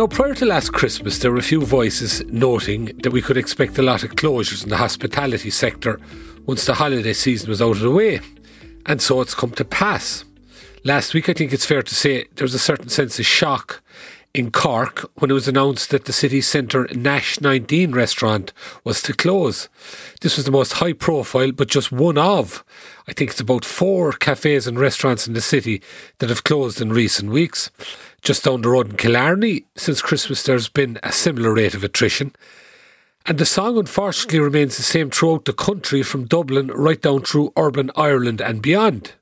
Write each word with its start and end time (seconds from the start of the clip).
Now, 0.00 0.06
prior 0.06 0.32
to 0.36 0.46
last 0.46 0.72
Christmas, 0.72 1.18
there 1.18 1.30
were 1.30 1.36
a 1.36 1.42
few 1.42 1.60
voices 1.60 2.24
noting 2.24 2.86
that 3.02 3.12
we 3.12 3.20
could 3.20 3.36
expect 3.36 3.76
a 3.76 3.82
lot 3.82 4.02
of 4.02 4.12
closures 4.12 4.62
in 4.62 4.70
the 4.70 4.78
hospitality 4.78 5.50
sector 5.50 6.00
once 6.46 6.64
the 6.64 6.72
holiday 6.72 7.12
season 7.12 7.50
was 7.50 7.60
out 7.60 7.72
of 7.76 7.80
the 7.80 7.90
way. 7.90 8.20
And 8.86 9.02
so 9.02 9.20
it's 9.20 9.34
come 9.34 9.50
to 9.50 9.64
pass. 9.66 10.24
Last 10.84 11.12
week, 11.12 11.28
I 11.28 11.34
think 11.34 11.52
it's 11.52 11.66
fair 11.66 11.82
to 11.82 11.94
say 11.94 12.24
there 12.36 12.46
was 12.46 12.54
a 12.54 12.58
certain 12.58 12.88
sense 12.88 13.18
of 13.18 13.26
shock 13.26 13.82
in 14.32 14.50
Cork 14.50 15.10
when 15.16 15.30
it 15.30 15.34
was 15.34 15.48
announced 15.48 15.90
that 15.90 16.06
the 16.06 16.14
city 16.14 16.40
centre 16.40 16.88
Nash 16.94 17.38
19 17.40 17.92
restaurant 17.92 18.54
was 18.84 19.02
to 19.02 19.12
close. 19.12 19.68
This 20.22 20.36
was 20.36 20.46
the 20.46 20.52
most 20.52 20.74
high 20.74 20.94
profile, 20.94 21.52
but 21.52 21.68
just 21.68 21.92
one 21.92 22.16
of, 22.16 22.64
I 23.06 23.12
think 23.12 23.32
it's 23.32 23.40
about 23.40 23.66
four 23.66 24.12
cafes 24.12 24.66
and 24.66 24.78
restaurants 24.78 25.26
in 25.26 25.34
the 25.34 25.40
city 25.40 25.82
that 26.20 26.30
have 26.30 26.44
closed 26.44 26.80
in 26.80 26.90
recent 26.90 27.30
weeks. 27.32 27.70
Just 28.22 28.44
down 28.44 28.62
the 28.62 28.68
road 28.68 28.90
in 28.90 28.96
Killarney, 28.96 29.64
since 29.76 30.02
Christmas, 30.02 30.42
there's 30.42 30.68
been 30.68 30.98
a 31.02 31.12
similar 31.12 31.54
rate 31.54 31.74
of 31.74 31.84
attrition. 31.84 32.34
And 33.26 33.38
the 33.38 33.46
song 33.46 33.78
unfortunately 33.78 34.40
remains 34.40 34.76
the 34.76 34.82
same 34.82 35.10
throughout 35.10 35.44
the 35.44 35.52
country 35.52 36.02
from 36.02 36.24
Dublin 36.24 36.68
right 36.68 37.00
down 37.00 37.22
through 37.22 37.52
urban 37.56 37.90
Ireland 37.96 38.40
and 38.40 38.62
beyond. 38.62 39.12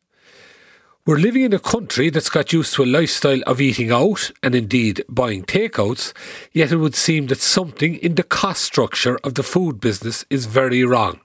We're 1.06 1.16
living 1.16 1.42
in 1.42 1.54
a 1.54 1.58
country 1.58 2.10
that's 2.10 2.28
got 2.28 2.52
used 2.52 2.74
to 2.74 2.82
a 2.82 2.84
lifestyle 2.84 3.40
of 3.46 3.60
eating 3.60 3.90
out 3.90 4.30
and 4.42 4.54
indeed 4.54 5.04
buying 5.08 5.42
takeouts, 5.44 6.12
yet 6.52 6.70
it 6.70 6.76
would 6.76 6.94
seem 6.94 7.28
that 7.28 7.40
something 7.40 7.94
in 7.94 8.16
the 8.16 8.22
cost 8.22 8.62
structure 8.62 9.18
of 9.24 9.34
the 9.34 9.42
food 9.42 9.80
business 9.80 10.26
is 10.28 10.44
very 10.44 10.84
wrong. 10.84 11.20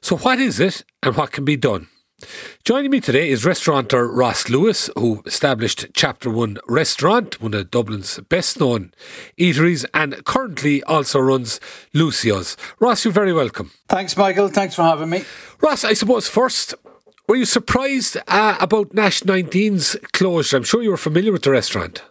So, 0.00 0.16
what 0.16 0.38
is 0.38 0.60
it 0.60 0.84
and 1.02 1.16
what 1.16 1.32
can 1.32 1.44
be 1.44 1.56
done? 1.56 1.88
Joining 2.64 2.90
me 2.90 3.00
today 3.00 3.28
is 3.28 3.44
restaurateur 3.44 4.06
Ross 4.06 4.48
Lewis, 4.48 4.90
who 4.96 5.22
established 5.26 5.86
Chapter 5.94 6.30
One 6.30 6.58
Restaurant, 6.66 7.40
one 7.40 7.54
of 7.54 7.70
Dublin's 7.70 8.18
best 8.28 8.58
known 8.58 8.92
eateries, 9.38 9.84
and 9.92 10.24
currently 10.24 10.82
also 10.84 11.18
runs 11.18 11.60
Lucio's. 11.92 12.56
Ross, 12.80 13.04
you're 13.04 13.12
very 13.12 13.32
welcome. 13.32 13.70
Thanks, 13.88 14.16
Michael. 14.16 14.48
Thanks 14.48 14.74
for 14.74 14.82
having 14.82 15.10
me. 15.10 15.24
Ross, 15.60 15.84
I 15.84 15.92
suppose 15.92 16.28
first, 16.28 16.74
were 17.26 17.36
you 17.36 17.46
surprised 17.46 18.18
uh, 18.28 18.56
about 18.60 18.92
Nash 18.92 19.22
19's 19.22 19.96
closure? 20.12 20.58
I'm 20.58 20.62
sure 20.62 20.82
you 20.82 20.90
were 20.90 20.96
familiar 20.96 21.32
with 21.32 21.42
the 21.42 21.50
restaurant. 21.50 22.02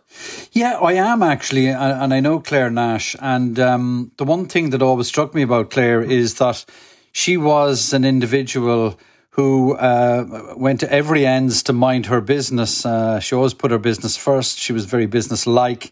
Yeah, 0.52 0.80
I 0.80 0.94
am 0.94 1.22
actually, 1.22 1.68
and 1.68 2.14
I 2.14 2.20
know 2.20 2.40
Claire 2.40 2.70
Nash. 2.70 3.16
And 3.20 3.60
um, 3.60 4.12
the 4.18 4.26
one 4.26 4.48
thing 4.48 4.72
that 4.72 4.82
always 4.82 5.08
struck 5.08 5.34
me 5.34 5.44
about 5.44 5.70
Claire 5.70 6.02
is 6.02 6.36
that 6.36 6.66
she 7.12 7.38
was 7.38 7.94
an 7.94 8.06
individual 8.06 8.98
who 9.36 9.74
uh, 9.74 10.54
went 10.56 10.80
to 10.80 10.92
every 10.92 11.26
ends 11.26 11.64
to 11.64 11.74
mind 11.74 12.06
her 12.06 12.22
business. 12.22 12.86
Uh, 12.86 13.20
she 13.20 13.36
always 13.36 13.54
put 13.56 13.72
her 13.72 13.80
business 13.80 14.16
first. 14.16 14.60
She 14.60 14.74
was 14.74 14.86
very 14.86 15.08
business-like, 15.08 15.92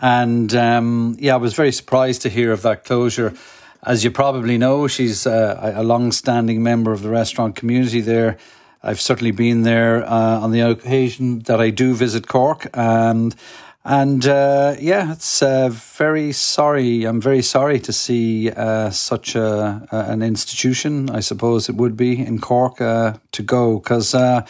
and 0.00 0.52
um, 0.54 1.16
yeah, 1.20 1.34
I 1.34 1.38
was 1.38 1.54
very 1.54 1.72
surprised 1.72 2.22
to 2.22 2.28
hear 2.28 2.50
of 2.52 2.62
that 2.62 2.84
closure. 2.84 3.32
As 3.82 4.02
you 4.02 4.10
probably 4.10 4.58
know, 4.58 4.88
she's 4.88 5.24
uh, 5.26 5.72
a 5.76 5.82
long-standing 5.82 6.62
member 6.62 6.92
of 6.92 7.02
the 7.02 7.10
restaurant 7.10 7.54
community 7.54 8.00
there. 8.00 8.36
I've 8.82 9.00
certainly 9.00 9.30
been 9.30 9.62
there 9.62 10.04
uh, 10.04 10.40
on 10.40 10.50
the 10.50 10.60
occasion 10.60 11.40
that 11.40 11.60
I 11.60 11.70
do 11.70 11.94
visit 11.94 12.26
Cork, 12.26 12.66
and 12.74 13.34
and 13.84 14.26
uh, 14.26 14.76
yeah, 14.78 15.12
it's 15.12 15.42
uh, 15.42 15.70
very 15.72 16.32
sorry. 16.32 17.04
I'm 17.04 17.20
very 17.20 17.40
sorry 17.40 17.80
to 17.80 17.92
see 17.92 18.50
uh, 18.50 18.90
such 18.90 19.34
a, 19.34 19.86
an 19.90 20.22
institution. 20.22 21.08
I 21.08 21.20
suppose 21.20 21.70
it 21.70 21.76
would 21.76 21.96
be 21.96 22.20
in 22.20 22.40
Cork 22.40 22.80
uh, 22.80 23.14
to 23.32 23.42
go 23.42 23.78
because 23.78 24.14
uh, 24.14 24.42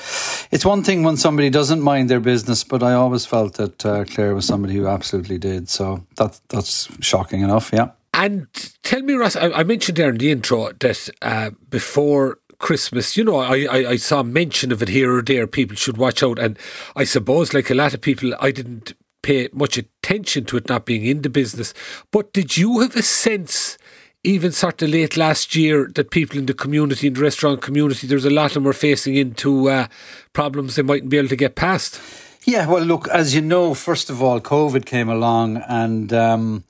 it's 0.50 0.64
one 0.64 0.82
thing 0.82 1.04
when 1.04 1.16
somebody 1.16 1.48
doesn't 1.48 1.80
mind 1.80 2.10
their 2.10 2.20
business, 2.20 2.64
but 2.64 2.82
I 2.82 2.94
always 2.94 3.24
felt 3.24 3.54
that 3.54 3.78
Claire 4.10 4.34
was 4.34 4.46
somebody 4.46 4.74
who 4.74 4.88
absolutely 4.88 5.38
did. 5.38 5.68
So 5.68 6.04
that 6.16 6.40
that's 6.48 6.88
shocking 7.00 7.42
enough. 7.42 7.70
Yeah. 7.72 7.90
And 8.12 8.48
tell 8.82 9.02
me, 9.02 9.14
Ross, 9.14 9.36
I, 9.36 9.50
I 9.52 9.62
mentioned 9.62 9.96
there 9.96 10.10
in 10.10 10.18
the 10.18 10.32
intro 10.32 10.72
that 10.72 11.54
before 11.70 12.38
Christmas, 12.60 13.16
you 13.16 13.24
know, 13.24 13.36
I, 13.36 13.66
I, 13.70 13.90
I, 13.90 13.96
saw 13.96 14.22
mention 14.22 14.70
of 14.70 14.82
it 14.82 14.88
here 14.88 15.16
or 15.16 15.22
there. 15.22 15.46
People 15.46 15.76
should 15.76 15.96
watch 15.96 16.22
out. 16.22 16.38
And 16.38 16.58
I 16.94 17.04
suppose, 17.04 17.54
like 17.54 17.70
a 17.70 17.74
lot 17.74 17.94
of 17.94 18.02
people, 18.02 18.34
I 18.38 18.50
didn't 18.50 18.92
pay 19.30 19.48
much 19.52 19.78
attention 19.78 20.44
to 20.44 20.56
it 20.56 20.68
not 20.68 20.84
being 20.84 21.04
in 21.06 21.22
the 21.22 21.30
business. 21.30 21.72
But 22.10 22.32
did 22.32 22.56
you 22.56 22.80
have 22.80 22.96
a 22.96 23.02
sense, 23.02 23.78
even 24.24 24.50
sort 24.50 24.82
of 24.82 24.88
late 24.88 25.16
last 25.16 25.54
year, 25.54 25.88
that 25.94 26.10
people 26.10 26.36
in 26.36 26.46
the 26.46 26.54
community, 26.54 27.06
in 27.06 27.14
the 27.14 27.22
restaurant 27.22 27.62
community, 27.62 28.08
there's 28.08 28.24
a 28.24 28.30
lot 28.30 28.46
of 28.46 28.54
them 28.54 28.64
were 28.64 28.72
facing 28.72 29.14
into 29.14 29.68
uh, 29.68 29.86
problems 30.32 30.74
they 30.74 30.82
mightn't 30.82 31.10
be 31.10 31.18
able 31.18 31.28
to 31.28 31.36
get 31.36 31.54
past? 31.54 32.00
Yeah, 32.44 32.66
well, 32.66 32.82
look, 32.82 33.06
as 33.08 33.32
you 33.34 33.40
know, 33.40 33.74
first 33.74 34.10
of 34.10 34.20
all, 34.20 34.40
COVID 34.40 34.84
came 34.84 35.08
along 35.08 35.58
and. 35.68 36.12
Um, 36.12 36.64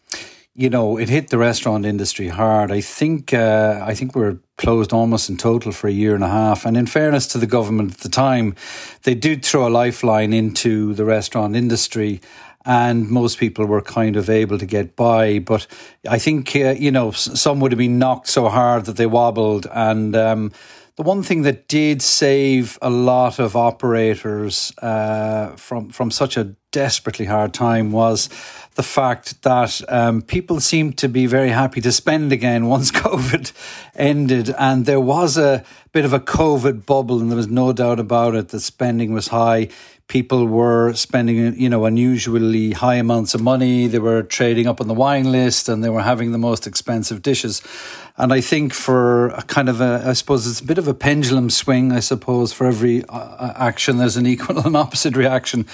you 0.60 0.69
know, 0.69 0.98
it 0.98 1.09
hit 1.09 1.31
the 1.31 1.38
restaurant 1.38 1.87
industry 1.87 2.28
hard. 2.28 2.71
I 2.71 2.82
think 2.82 3.32
uh, 3.32 3.82
I 3.82 3.94
think 3.94 4.15
we 4.15 4.22
are 4.25 4.38
closed 4.59 4.92
almost 4.92 5.31
in 5.31 5.37
total 5.38 5.72
for 5.72 5.88
a 5.88 5.92
year 5.92 6.15
and 6.15 6.25
a 6.25 6.28
half. 6.28 6.66
And 6.66 6.77
in 6.77 6.87
fairness 6.87 7.27
to 7.28 7.38
the 7.38 7.47
government 7.47 7.94
at 7.94 8.00
the 8.00 8.10
time, 8.10 8.54
they 9.04 9.15
did 9.15 9.42
throw 9.42 9.66
a 9.66 9.71
lifeline 9.71 10.34
into 10.34 10.92
the 10.92 11.04
restaurant 11.04 11.56
industry. 11.56 12.21
And 12.65 13.09
most 13.09 13.38
people 13.38 13.65
were 13.65 13.81
kind 13.81 14.16
of 14.16 14.28
able 14.28 14.59
to 14.59 14.66
get 14.66 14.97
by. 14.97 15.38
But 15.38 15.66
I 16.09 16.19
think, 16.19 16.54
uh, 16.54 16.75
you 16.78 16.91
know, 16.91 17.10
some 17.10 17.60
would 17.60 17.72
have 17.72 17.78
been 17.78 17.98
knocked 17.98 18.28
so 18.28 18.48
hard 18.48 18.84
that 18.84 18.97
they 18.97 19.06
wobbled. 19.06 19.66
And 19.72 20.15
um, 20.15 20.53
the 20.97 21.03
one 21.03 21.22
thing 21.22 21.43
that 21.43 21.69
did 21.69 22.03
save 22.03 22.78
a 22.82 22.91
lot 22.91 23.38
of 23.38 23.56
operators 23.56 24.72
uh, 24.82 25.56
from, 25.56 25.88
from 25.88 26.10
such 26.10 26.37
a 26.37 26.54
desperately 26.72 27.25
hard 27.25 27.54
time 27.54 27.91
was 27.91 28.28
the 28.75 28.82
fact 28.82 29.42
that 29.42 29.81
um, 29.88 30.22
people 30.22 30.60
seemed 30.60 30.98
to 30.98 31.09
be 31.09 31.27
very 31.27 31.48
happy 31.48 31.81
to 31.81 31.91
spend 31.91 32.32
again 32.32 32.66
once 32.77 32.91
COVID 32.92 33.53
ended. 33.94 34.54
And 34.59 34.87
there 34.87 35.00
was 35.00 35.38
a 35.38 35.65
bit 35.93 36.05
of 36.05 36.12
a 36.12 36.21
COVID 36.21 36.87
bubble, 36.87 37.21
and 37.21 37.31
there 37.31 37.37
was 37.37 37.49
no 37.49 37.73
doubt 37.73 37.99
about 37.99 38.34
it 38.34 38.49
that 38.51 38.61
spending 38.61 39.12
was 39.12 39.28
high. 39.28 39.69
People 40.06 40.47
were 40.47 40.93
spending, 40.95 41.55
you 41.61 41.69
know, 41.69 41.84
unusually 41.84 42.73
high 42.73 42.97
amounts 42.97 43.34
of 43.34 43.41
money. 43.41 43.87
They 43.87 44.01
were 44.01 44.23
trading 44.25 44.67
up 44.67 44.81
on 44.81 44.89
the 44.89 44.95
wine 44.95 45.31
list 45.31 45.69
and 45.69 45.84
they 45.84 45.89
were 45.89 46.03
having 46.03 46.33
the 46.33 46.39
most 46.39 46.67
expensive 46.67 47.23
dishes. 47.23 47.62
And 48.17 48.33
I 48.33 48.41
think 48.41 48.75
for 48.75 49.28
a 49.28 49.43
kind 49.43 49.69
of 49.69 49.81
a, 49.81 50.03
I 50.05 50.15
suppose 50.15 50.49
it's 50.49 50.61
a 50.61 50.65
bit 50.65 50.78
of 50.78 50.89
a 50.89 50.95
pendulum 50.95 51.49
swing, 51.49 51.93
I 51.93 52.01
suppose, 52.01 52.53
for 52.53 52.67
every 52.67 53.05
uh, 53.05 53.19
uh 53.19 53.53
action, 53.57 53.99
there's 53.99 54.17
an 54.17 54.27
equal 54.34 54.59
and 54.59 54.77
opposite 54.77 55.17
reaction. 55.17 55.67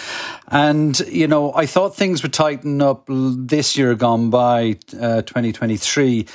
And, 0.48 0.98
you 1.00 1.28
know, 1.28 1.54
I 1.54 1.64
thought 1.64 1.96
things 1.96 2.22
would 2.22 2.34
tighten 2.34 2.82
up 2.82 3.06
this 3.08 3.74
year 3.76 3.94
gone 3.94 4.28
by, 4.28 4.78
uh, 5.00 5.22
2023. 5.22 6.26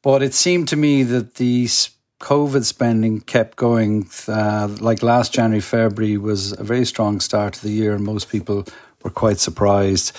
But 0.00 0.22
it 0.22 0.32
seemed 0.32 0.68
to 0.68 0.76
me 0.76 1.02
that 1.02 1.34
the 1.34 1.68
COVID 2.22 2.64
spending 2.64 3.20
kept 3.20 3.56
going. 3.56 4.08
Uh, 4.28 4.68
like 4.80 5.02
last 5.02 5.34
January, 5.34 5.60
February 5.60 6.16
was 6.16 6.52
a 6.58 6.62
very 6.62 6.84
strong 6.84 7.18
start 7.18 7.54
to 7.54 7.62
the 7.62 7.72
year, 7.72 7.94
and 7.94 8.04
most 8.04 8.30
people 8.30 8.64
were 9.02 9.10
quite 9.10 9.40
surprised. 9.40 10.16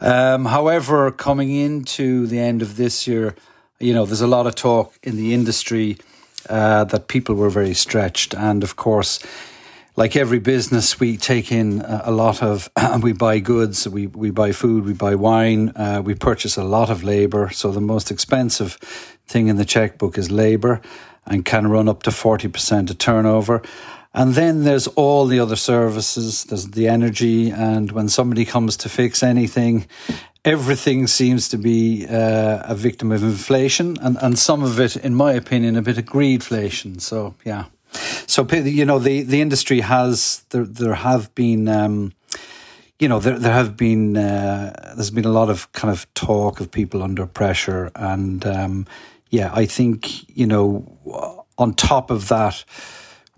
Um, 0.00 0.46
however, 0.46 1.12
coming 1.12 1.52
into 1.52 2.26
the 2.26 2.40
end 2.40 2.60
of 2.60 2.76
this 2.76 3.06
year, 3.06 3.36
you 3.78 3.94
know, 3.94 4.04
there's 4.04 4.20
a 4.20 4.26
lot 4.26 4.48
of 4.48 4.56
talk 4.56 4.94
in 5.04 5.16
the 5.16 5.32
industry 5.32 5.96
uh, 6.50 6.84
that 6.84 7.06
people 7.06 7.36
were 7.36 7.50
very 7.50 7.74
stretched. 7.74 8.34
And 8.34 8.64
of 8.64 8.74
course, 8.74 9.20
like 9.94 10.16
every 10.16 10.40
business, 10.40 10.98
we 10.98 11.16
take 11.16 11.52
in 11.52 11.82
a 11.82 12.10
lot 12.10 12.42
of, 12.42 12.68
we 13.00 13.12
buy 13.12 13.38
goods, 13.38 13.88
we, 13.88 14.08
we 14.08 14.32
buy 14.32 14.50
food, 14.50 14.84
we 14.84 14.92
buy 14.92 15.14
wine, 15.14 15.68
uh, 15.76 16.02
we 16.04 16.16
purchase 16.16 16.56
a 16.56 16.64
lot 16.64 16.90
of 16.90 17.04
labor. 17.04 17.50
So 17.50 17.70
the 17.70 17.80
most 17.80 18.10
expensive 18.10 18.74
thing 19.28 19.46
in 19.46 19.56
the 19.56 19.64
checkbook 19.64 20.18
is 20.18 20.32
labor 20.32 20.82
and 21.26 21.44
can 21.44 21.66
run 21.68 21.88
up 21.88 22.02
to 22.04 22.10
40% 22.10 22.90
of 22.90 22.98
turnover. 22.98 23.62
And 24.12 24.34
then 24.34 24.62
there's 24.62 24.86
all 24.86 25.26
the 25.26 25.40
other 25.40 25.56
services, 25.56 26.44
there's 26.44 26.68
the 26.68 26.86
energy. 26.88 27.50
And 27.50 27.90
when 27.90 28.08
somebody 28.08 28.44
comes 28.44 28.76
to 28.78 28.88
fix 28.88 29.22
anything, 29.22 29.86
everything 30.44 31.06
seems 31.06 31.48
to 31.48 31.58
be 31.58 32.06
uh, 32.06 32.62
a 32.64 32.74
victim 32.74 33.10
of 33.10 33.22
inflation, 33.22 33.96
and, 34.00 34.16
and 34.20 34.38
some 34.38 34.62
of 34.62 34.78
it, 34.78 34.96
in 34.96 35.14
my 35.14 35.32
opinion, 35.32 35.76
a 35.76 35.82
bit 35.82 35.98
of 35.98 36.04
greedflation. 36.04 37.00
So, 37.00 37.34
yeah. 37.44 37.64
So, 38.26 38.46
you 38.50 38.84
know, 38.84 38.98
the, 38.98 39.22
the 39.22 39.40
industry 39.40 39.80
has, 39.80 40.44
there, 40.50 40.64
there 40.64 40.94
have 40.94 41.34
been, 41.34 41.68
um, 41.68 42.12
you 42.98 43.08
know, 43.08 43.20
there, 43.20 43.38
there 43.38 43.52
have 43.52 43.76
been, 43.76 44.16
uh, 44.16 44.92
there's 44.94 45.10
been 45.10 45.24
a 45.24 45.32
lot 45.32 45.48
of 45.48 45.70
kind 45.72 45.92
of 45.92 46.12
talk 46.14 46.60
of 46.60 46.70
people 46.70 47.02
under 47.02 47.26
pressure 47.26 47.90
and, 47.94 48.44
um, 48.46 48.86
yeah, 49.34 49.50
I 49.52 49.66
think 49.66 50.28
you 50.28 50.46
know, 50.46 51.44
on 51.58 51.74
top 51.74 52.10
of 52.10 52.28
that, 52.28 52.64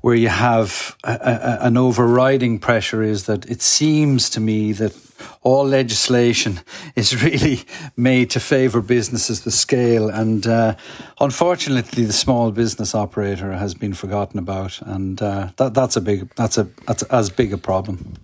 where 0.02 0.14
you 0.14 0.28
have 0.28 0.94
a, 1.04 1.12
a, 1.12 1.66
an 1.66 1.78
overriding 1.78 2.58
pressure 2.58 3.02
is 3.02 3.24
that 3.24 3.46
it 3.50 3.62
seems 3.62 4.28
to 4.30 4.40
me 4.40 4.72
that 4.72 4.94
all 5.40 5.64
legislation 5.64 6.60
is 6.96 7.22
really 7.24 7.60
made 7.96 8.28
to 8.30 8.40
favour 8.40 8.82
businesses 8.82 9.42
with 9.46 9.54
scale, 9.54 10.10
and 10.10 10.46
uh, 10.46 10.74
unfortunately, 11.18 12.04
the 12.04 12.12
small 12.12 12.50
business 12.50 12.94
operator 12.94 13.52
has 13.54 13.74
been 13.74 13.94
forgotten 13.94 14.38
about, 14.38 14.78
and 14.82 15.22
uh, 15.22 15.48
that, 15.56 15.72
that's 15.72 15.96
a 15.96 16.02
big 16.02 16.28
that's 16.34 16.58
a 16.58 16.64
that's 16.86 17.04
as 17.04 17.30
big 17.30 17.54
a 17.54 17.58
problem. 17.58 18.16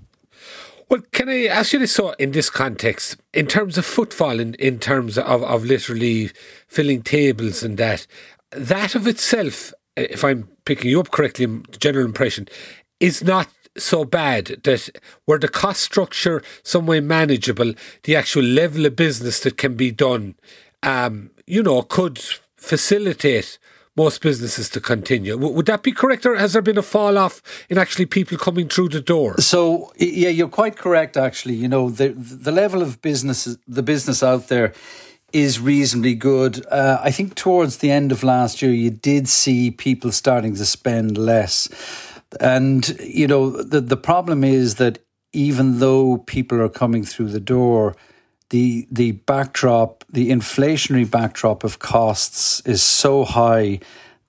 Well, 0.93 1.01
can 1.11 1.31
I 1.31 1.47
ask 1.47 1.73
you 1.73 1.79
this? 1.79 1.93
So, 1.93 2.11
in 2.19 2.33
this 2.33 2.51
context, 2.51 3.17
in 3.33 3.47
terms 3.47 3.79
of 3.79 3.87
footfall, 3.87 4.39
in, 4.39 4.53
in 4.57 4.79
terms 4.79 5.17
of, 5.17 5.43
of 5.43 5.65
literally 5.65 6.31
filling 6.69 7.01
tables 7.01 7.63
and 7.63 7.79
that, 7.79 8.07
that 8.51 8.95
of 8.95 9.07
itself 9.07 9.73
if 9.97 10.23
I'm 10.23 10.51
picking 10.67 10.91
you 10.91 11.01
up 11.01 11.11
correctly, 11.11 11.47
the 11.47 11.79
general 11.79 12.05
impression 12.05 12.47
is 13.01 13.25
not 13.25 13.49
so 13.75 14.05
bad 14.05 14.61
that 14.65 14.99
were 15.27 15.39
the 15.39 15.49
cost 15.49 15.81
structure 15.81 16.43
some 16.63 16.85
way 16.85 17.01
manageable, 17.01 17.73
the 18.03 18.15
actual 18.15 18.43
level 18.43 18.85
of 18.85 18.95
business 18.95 19.41
that 19.41 19.57
can 19.57 19.77
be 19.77 19.93
done, 19.93 20.35
um, 20.83 21.31
you 21.47 21.63
know, 21.63 21.81
could 21.81 22.23
facilitate 22.59 23.59
most 23.97 24.23
businesses 24.23 24.69
to 24.71 24.81
continue. 24.81 25.35
W- 25.35 25.55
would 25.55 25.67
that 25.67 25.83
be 25.83 25.93
correct, 25.93 26.27
or 26.27 26.37
has 26.37 26.53
there 26.53 26.63
been 26.63 26.79
a 26.79 26.83
fall 26.83 27.19
off 27.19 27.43
in 27.69 27.79
actually 27.79 28.07
people 28.07 28.39
coming 28.39 28.69
through 28.69 28.89
the 28.89 29.01
door? 29.01 29.39
So 29.41 29.93
yeah, 29.97 30.31
you're 30.31 30.49
quite 30.49 30.77
correct. 30.77 31.17
Actually, 31.17 31.55
you 31.55 31.69
know, 31.69 31.91
the 31.91 32.09
the 32.09 32.53
level 32.53 32.83
of 32.83 33.01
business, 33.03 33.57
the 33.67 33.83
business 33.83 34.23
out 34.23 34.49
there 34.49 34.73
is 35.33 35.59
reasonably 35.61 36.15
good. 36.15 36.65
Uh, 36.71 36.99
I 37.03 37.11
think 37.11 37.35
towards 37.35 37.79
the 37.79 37.91
end 37.91 38.13
of 38.13 38.23
last 38.23 38.61
year, 38.63 38.73
you 38.73 38.91
did 38.91 39.29
see 39.29 39.71
people 39.71 40.13
starting 40.13 40.55
to 40.57 40.67
spend 40.67 41.17
less. 41.17 41.69
And, 42.41 42.89
you 43.01 43.27
know, 43.27 43.63
the, 43.63 43.81
the 43.81 43.97
problem 43.97 44.45
is 44.45 44.75
that 44.77 44.99
even 45.33 45.79
though 45.79 46.19
people 46.19 46.61
are 46.61 46.69
coming 46.69 47.05
through 47.05 47.29
the 47.29 47.41
door, 47.41 47.97
the 48.53 48.87
the 48.91 49.13
backdrop, 49.13 50.05
the 50.11 50.31
inflationary 50.31 51.11
backdrop 51.11 51.65
of 51.65 51.79
costs 51.79 52.61
is 52.67 52.83
so 52.83 53.25
high 53.25 53.81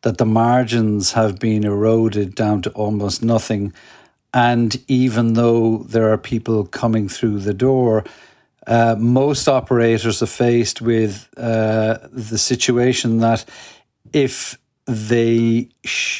that 0.04 0.18
the 0.18 0.26
margins 0.26 1.12
have 1.12 1.40
been 1.40 1.66
eroded 1.66 2.34
down 2.34 2.62
to 2.62 2.70
almost 2.72 3.22
nothing. 3.22 3.74
And 4.34 4.82
even 4.88 5.34
though 5.34 5.80
there 5.90 6.10
are 6.12 6.18
people 6.18 6.66
coming 6.66 7.10
through 7.10 7.40
the 7.40 7.54
door, 7.54 8.06
uh, 8.66 8.96
most 8.98 9.50
operators 9.50 10.24
are 10.24 10.26
faced 10.26 10.82
with 10.82 11.28
uh, 11.36 11.98
the 12.14 12.38
situation 12.38 13.20
that 13.20 13.44
if 14.14 14.58
they, 14.86 15.68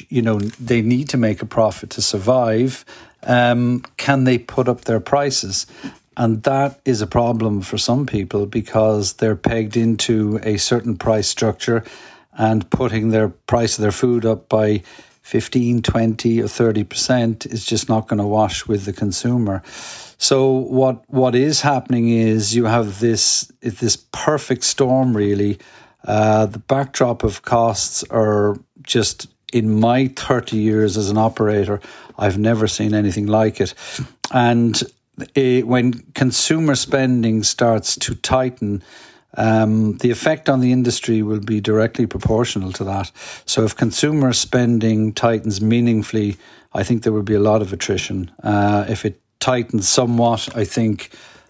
you 0.10 0.22
know, 0.22 0.40
they 0.40 0.82
need 0.82 1.08
to 1.10 1.18
make 1.18 1.42
a 1.42 1.46
profit 1.46 1.90
to 1.92 2.02
survive, 2.02 2.84
um, 3.24 3.82
can 3.96 4.26
they 4.26 4.38
put 4.38 4.68
up 4.68 4.82
their 4.82 5.00
prices? 5.00 5.66
And 6.16 6.44
that 6.44 6.80
is 6.86 7.02
a 7.02 7.08
problem 7.08 7.62
for 7.62 7.78
some 7.78 8.06
people 8.06 8.46
because 8.46 9.14
they're 9.14 9.36
pegged 9.36 9.76
into 9.76 10.40
a 10.44 10.58
certain 10.58 10.98
price 10.98 11.28
structure 11.28 11.84
and 12.38 12.70
putting 12.70 13.10
their 13.10 13.30
price 13.30 13.78
of 13.78 13.82
their 13.82 13.92
food 13.92 14.26
up 14.26 14.50
by 14.50 14.84
15, 15.22 15.82
20, 15.82 16.42
or 16.42 16.46
30% 16.46 17.46
is 17.52 17.66
just 17.66 17.88
not 17.88 18.08
going 18.08 18.20
to 18.20 18.26
wash 18.26 18.68
with 18.68 18.86
the 18.86 18.94
consumer. 18.94 19.64
So 20.18 20.52
what 20.52 21.04
what 21.10 21.36
is 21.36 21.62
happening 21.62 22.10
is 22.10 22.56
you 22.56 22.66
have 22.66 23.00
this 23.00 23.52
this 23.62 23.98
perfect 24.12 24.64
storm 24.64 25.16
really. 25.16 25.60
Uh, 26.06 26.46
the 26.46 26.60
backdrop 26.60 27.24
of 27.24 27.42
costs 27.42 28.04
are 28.10 28.58
just 28.84 29.28
in 29.54 29.80
my 29.80 30.08
30 30.08 30.58
years 30.58 30.98
as 30.98 31.10
an 31.10 31.18
operator, 31.18 31.80
I've 32.18 32.38
never 32.38 32.68
seen 32.68 32.94
anything 32.94 33.28
like 33.28 33.62
it. 33.62 33.74
And 34.32 34.82
it, 35.36 35.68
when 35.68 35.94
consumer 36.14 36.76
spending 36.76 37.44
starts 37.44 37.96
to 37.98 38.16
tighten, 38.16 38.84
um, 39.36 39.98
the 39.98 40.12
effect 40.12 40.50
on 40.50 40.60
the 40.60 40.72
industry 40.72 41.22
will 41.24 41.40
be 41.40 41.60
directly 41.60 42.06
proportional 42.06 42.72
to 42.74 42.84
that. 42.84 43.12
So 43.46 43.64
if 43.64 43.76
consumer 43.76 44.34
spending 44.34 45.14
tightens 45.14 45.60
meaningfully, 45.60 46.38
I 46.74 46.84
think 46.84 47.04
there 47.04 47.14
will 47.14 47.24
be 47.24 47.36
a 47.36 47.40
lot 47.40 47.62
of 47.62 47.74
attrition. 47.74 48.32
Uh, 48.44 48.86
if 48.88 49.06
it 49.06 49.20
tightens 49.44 49.90
somewhat. 49.90 50.56
I 50.56 50.64
think 50.64 51.10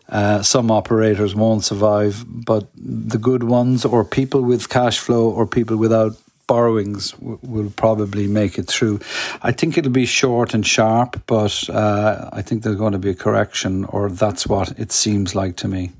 uh, 0.09 0.41
some 0.41 0.71
operators 0.71 1.35
won't 1.35 1.63
survive, 1.63 2.25
but 2.27 2.67
the 2.75 3.19
good 3.19 3.43
ones, 3.43 3.85
or 3.85 4.03
people 4.03 4.41
with 4.41 4.67
cash 4.67 4.97
flow, 4.97 5.29
or 5.29 5.45
people 5.45 5.77
without 5.77 6.13
borrowings, 6.47 7.11
w- 7.13 7.39
will 7.41 7.69
probably 7.71 8.27
make 8.27 8.57
it 8.57 8.67
through. 8.67 8.99
I 9.41 9.51
think 9.51 9.77
it'll 9.77 9.91
be 9.91 10.05
short 10.05 10.53
and 10.53 10.65
sharp, 10.65 11.21
but 11.27 11.69
uh, 11.69 12.29
I 12.33 12.41
think 12.41 12.63
there's 12.63 12.75
going 12.75 12.93
to 12.93 12.99
be 12.99 13.11
a 13.11 13.15
correction, 13.15 13.85
or 13.85 14.09
that's 14.09 14.47
what 14.47 14.77
it 14.79 14.91
seems 14.91 15.35
like 15.35 15.55
to 15.57 15.67
me. 15.67 15.91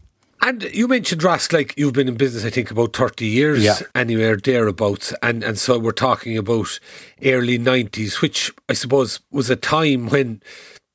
And 0.42 0.64
you 0.64 0.90
mentioned 0.90 1.24
Ross, 1.24 1.54
like 1.54 1.74
you've 1.78 1.94
been 1.94 2.10
in 2.10 2.16
business, 2.16 2.44
I 2.44 2.50
think 2.50 2.70
about 2.70 2.94
thirty 2.94 3.28
years, 3.28 3.64
yeah. 3.64 3.80
anywhere 3.96 4.36
thereabouts, 4.36 5.14
and 5.24 5.42
and 5.42 5.58
so 5.58 5.80
we're 5.80 5.94
talking 5.94 6.38
about 6.38 6.80
early 7.24 7.58
nineties, 7.58 8.22
which 8.22 8.52
I 8.68 8.74
suppose 8.74 9.22
was 9.32 9.50
a 9.50 9.56
time 9.56 10.10
when 10.10 10.42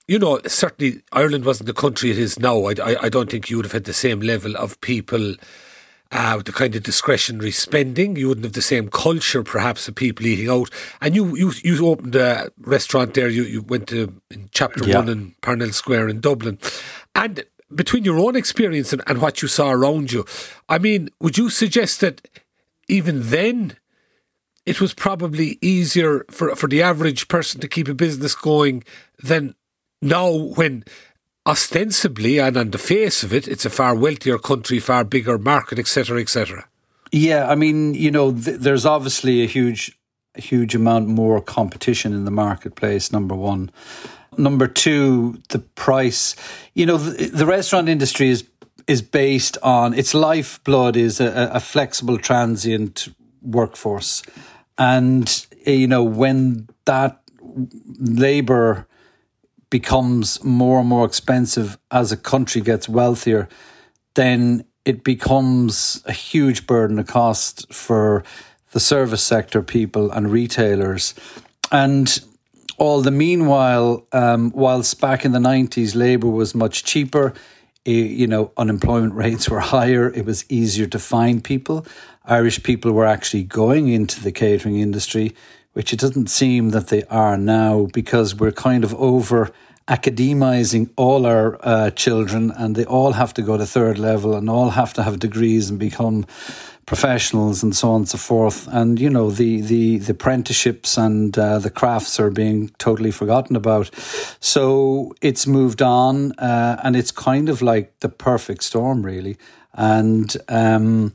you 0.09 0.19
know, 0.19 0.41
certainly 0.47 1.03
Ireland 1.13 1.45
wasn't 1.45 1.67
the 1.67 1.75
country 1.75 2.11
it 2.11 2.19
is 2.19 2.39
now. 2.39 2.65
I, 2.65 2.75
I, 2.83 2.97
I 3.03 3.09
don't 3.11 3.31
think 3.31 3.51
you 3.51 3.57
would 3.59 3.67
have 3.67 3.73
had 3.73 3.85
the 3.85 3.93
same 3.93 4.21
level 4.21 4.57
of 4.57 4.81
people 4.81 5.35
uh, 6.11 6.35
with 6.37 6.47
the 6.47 6.53
kind 6.53 6.75
of 6.75 6.83
discretionary 6.83 7.51
spending. 7.51 8.17
You 8.17 8.29
wouldn't 8.29 8.45
have 8.45 8.55
the 8.55 8.63
same 8.63 8.89
culture, 8.89 9.43
perhaps, 9.43 9.89
of 9.89 9.95
people 9.95 10.27
eating 10.27 10.49
out. 10.49 10.71
And 11.01 11.15
you 11.15 11.37
you, 11.37 11.53
you 11.63 11.87
opened 11.87 12.17
a 12.17 12.51
restaurant 12.61 13.15
there. 13.15 13.29
You, 13.29 13.43
you 13.43 13.63
went 13.63 13.89
to 13.89 14.21
in 14.31 14.49
Chapter 14.53 14.85
yeah. 14.85 14.97
1 14.97 15.09
in 15.09 15.35
Parnell 15.43 15.73
Square 15.73 16.09
in 16.09 16.21
Dublin. 16.21 16.59
And 17.15 17.45
between 17.75 18.05
your 18.05 18.19
own 18.19 18.37
experience 18.37 18.93
and, 18.93 19.03
and 19.07 19.21
what 19.21 19.43
you 19.43 19.49
saw 19.49 19.71
around 19.71 20.13
you, 20.13 20.25
I 20.69 20.79
mean, 20.79 21.11
would 21.21 21.37
you 21.37 21.51
suggest 21.51 22.01
that 22.01 22.27
even 22.89 23.29
then 23.29 23.77
it 24.65 24.81
was 24.81 24.95
probably 24.95 25.59
easier 25.61 26.25
for, 26.31 26.55
for 26.55 26.69
the 26.69 26.83
average 26.83 27.29
person 27.29 27.61
to 27.61 27.69
keep 27.69 27.89
a 27.89 27.95
business 27.95 28.35
going 28.35 28.85
than 29.23 29.55
now 30.01 30.31
when 30.31 30.85
ostensibly 31.49 32.39
and 32.39 32.57
on 32.57 32.71
the 32.71 32.79
face 32.79 33.23
of 33.23 33.33
it, 33.33 33.49
it's 33.49 33.65
a 33.65 33.71
far 33.71 33.95
wealthier 33.95 34.39
country, 34.39 34.79
far 34.79 35.03
bigger 35.03 35.39
market, 35.39 35.79
etc., 35.79 36.21
etc. 36.21 36.69
Yeah, 37.11 37.49
I 37.49 37.55
mean, 37.55 37.95
you 37.95 38.11
know, 38.11 38.33
th- 38.33 38.61
there's 38.61 38.85
obviously 38.85 39.43
a 39.43 39.47
huge, 39.47 39.99
huge 40.35 40.75
amount 40.75 41.09
more 41.09 41.41
competition 41.41 42.13
in 42.13 42.27
the 42.27 42.31
marketplace. 42.31 43.11
Number 43.11 43.35
one, 43.35 43.71
number 44.37 44.69
two, 44.69 45.41
the 45.49 45.61
price. 45.61 46.37
You 46.75 46.85
know, 46.85 46.99
the, 46.99 47.27
the 47.27 47.47
restaurant 47.47 47.89
industry 47.89 48.29
is 48.29 48.45
is 48.87 49.03
based 49.03 49.59
on 49.63 49.93
its 49.93 50.15
lifeblood 50.15 50.97
is 50.97 51.21
a, 51.21 51.51
a 51.53 51.61
flexible, 51.61 52.19
transient 52.19 53.09
workforce, 53.43 54.23
and 54.77 55.47
you 55.67 55.87
know 55.87 56.03
when 56.03 56.69
that 56.85 57.21
labor 57.99 58.87
becomes 59.71 60.43
more 60.43 60.81
and 60.81 60.89
more 60.89 61.05
expensive 61.05 61.79
as 61.91 62.13
a 62.13 62.17
country 62.17 62.61
gets 62.61 62.89
wealthier, 62.89 63.49
then 64.15 64.65
it 64.85 65.05
becomes 65.05 66.03
a 66.07 66.13
huge 66.13 66.67
burden 66.67 66.99
of 66.99 67.07
cost 67.07 67.73
for 67.73 68.25
the 68.73 68.81
service 68.81 69.23
sector 69.23 69.63
people 69.63 70.11
and 70.11 70.31
retailers. 70.31 71.15
And 71.71 72.19
all 72.79 73.03
the 73.03 73.11
meanwhile, 73.11 74.07
um, 74.13 74.51
whilst 74.55 75.01
back 75.01 75.25
in 75.25 75.33
the 75.33 75.39
90s, 75.39 75.95
labour 75.95 76.29
was 76.29 76.55
much 76.55 76.85
cheaper, 76.85 77.35
you 77.85 78.27
know, 78.27 78.53
unemployment 78.57 79.15
rates 79.25 79.49
were 79.49 79.61
higher, 79.61 80.11
it 80.13 80.25
was 80.25 80.45
easier 80.49 80.87
to 80.87 80.99
find 80.99 81.43
people. 81.43 81.87
Irish 82.25 82.63
people 82.63 82.93
were 82.93 83.07
actually 83.07 83.45
going 83.45 83.89
into 83.89 84.23
the 84.23 84.33
catering 84.33 84.79
industry 84.79 85.35
which 85.79 85.93
it 85.93 86.01
doesn't 86.01 86.29
seem 86.29 86.71
that 86.71 86.89
they 86.89 87.05
are 87.05 87.39
now 87.39 87.87
because 87.93 88.35
we're 88.35 88.51
kind 88.51 88.83
of 88.83 88.93
over 88.97 89.53
academizing 89.87 90.91
all 90.97 91.25
our 91.25 91.57
uh, 91.65 91.89
children 91.91 92.51
and 92.51 92.75
they 92.75 92.85
all 92.85 93.13
have 93.13 93.33
to 93.33 93.43
go 93.43 93.57
to 93.57 93.65
third 93.65 93.97
level 93.97 94.35
and 94.35 94.51
all 94.51 94.71
have 94.71 94.93
to 94.93 95.05
have 95.05 95.21
degrees 95.21 95.71
and 95.71 95.79
become 95.79 96.27
professionals 96.85 97.63
and 97.63 97.77
so 97.77 97.91
on 97.91 98.01
and 98.01 98.09
so 98.09 98.19
forth. 98.19 98.67
And, 98.73 98.99
you 98.99 99.09
know, 99.09 99.31
the, 99.31 99.61
the, 99.61 99.99
the 99.99 100.15
apprenticeships 100.15 100.99
and 100.99 101.39
uh, 101.39 101.61
the 101.61 101.71
crafts 101.71 102.19
are 102.19 102.31
being 102.31 102.71
totally 102.79 103.13
forgotten 103.13 103.55
about. 103.55 103.89
So 104.41 105.15
it's 105.23 105.47
moved 105.47 105.81
on 105.81 106.33
uh, 106.41 106.81
and 106.83 106.97
it's 106.97 107.13
kind 107.13 107.49
of 107.49 107.63
like 107.63 108.01
the 108.01 108.09
perfect 108.09 108.65
storm, 108.65 109.07
really. 109.07 109.37
And, 109.75 110.37
um, 110.49 111.13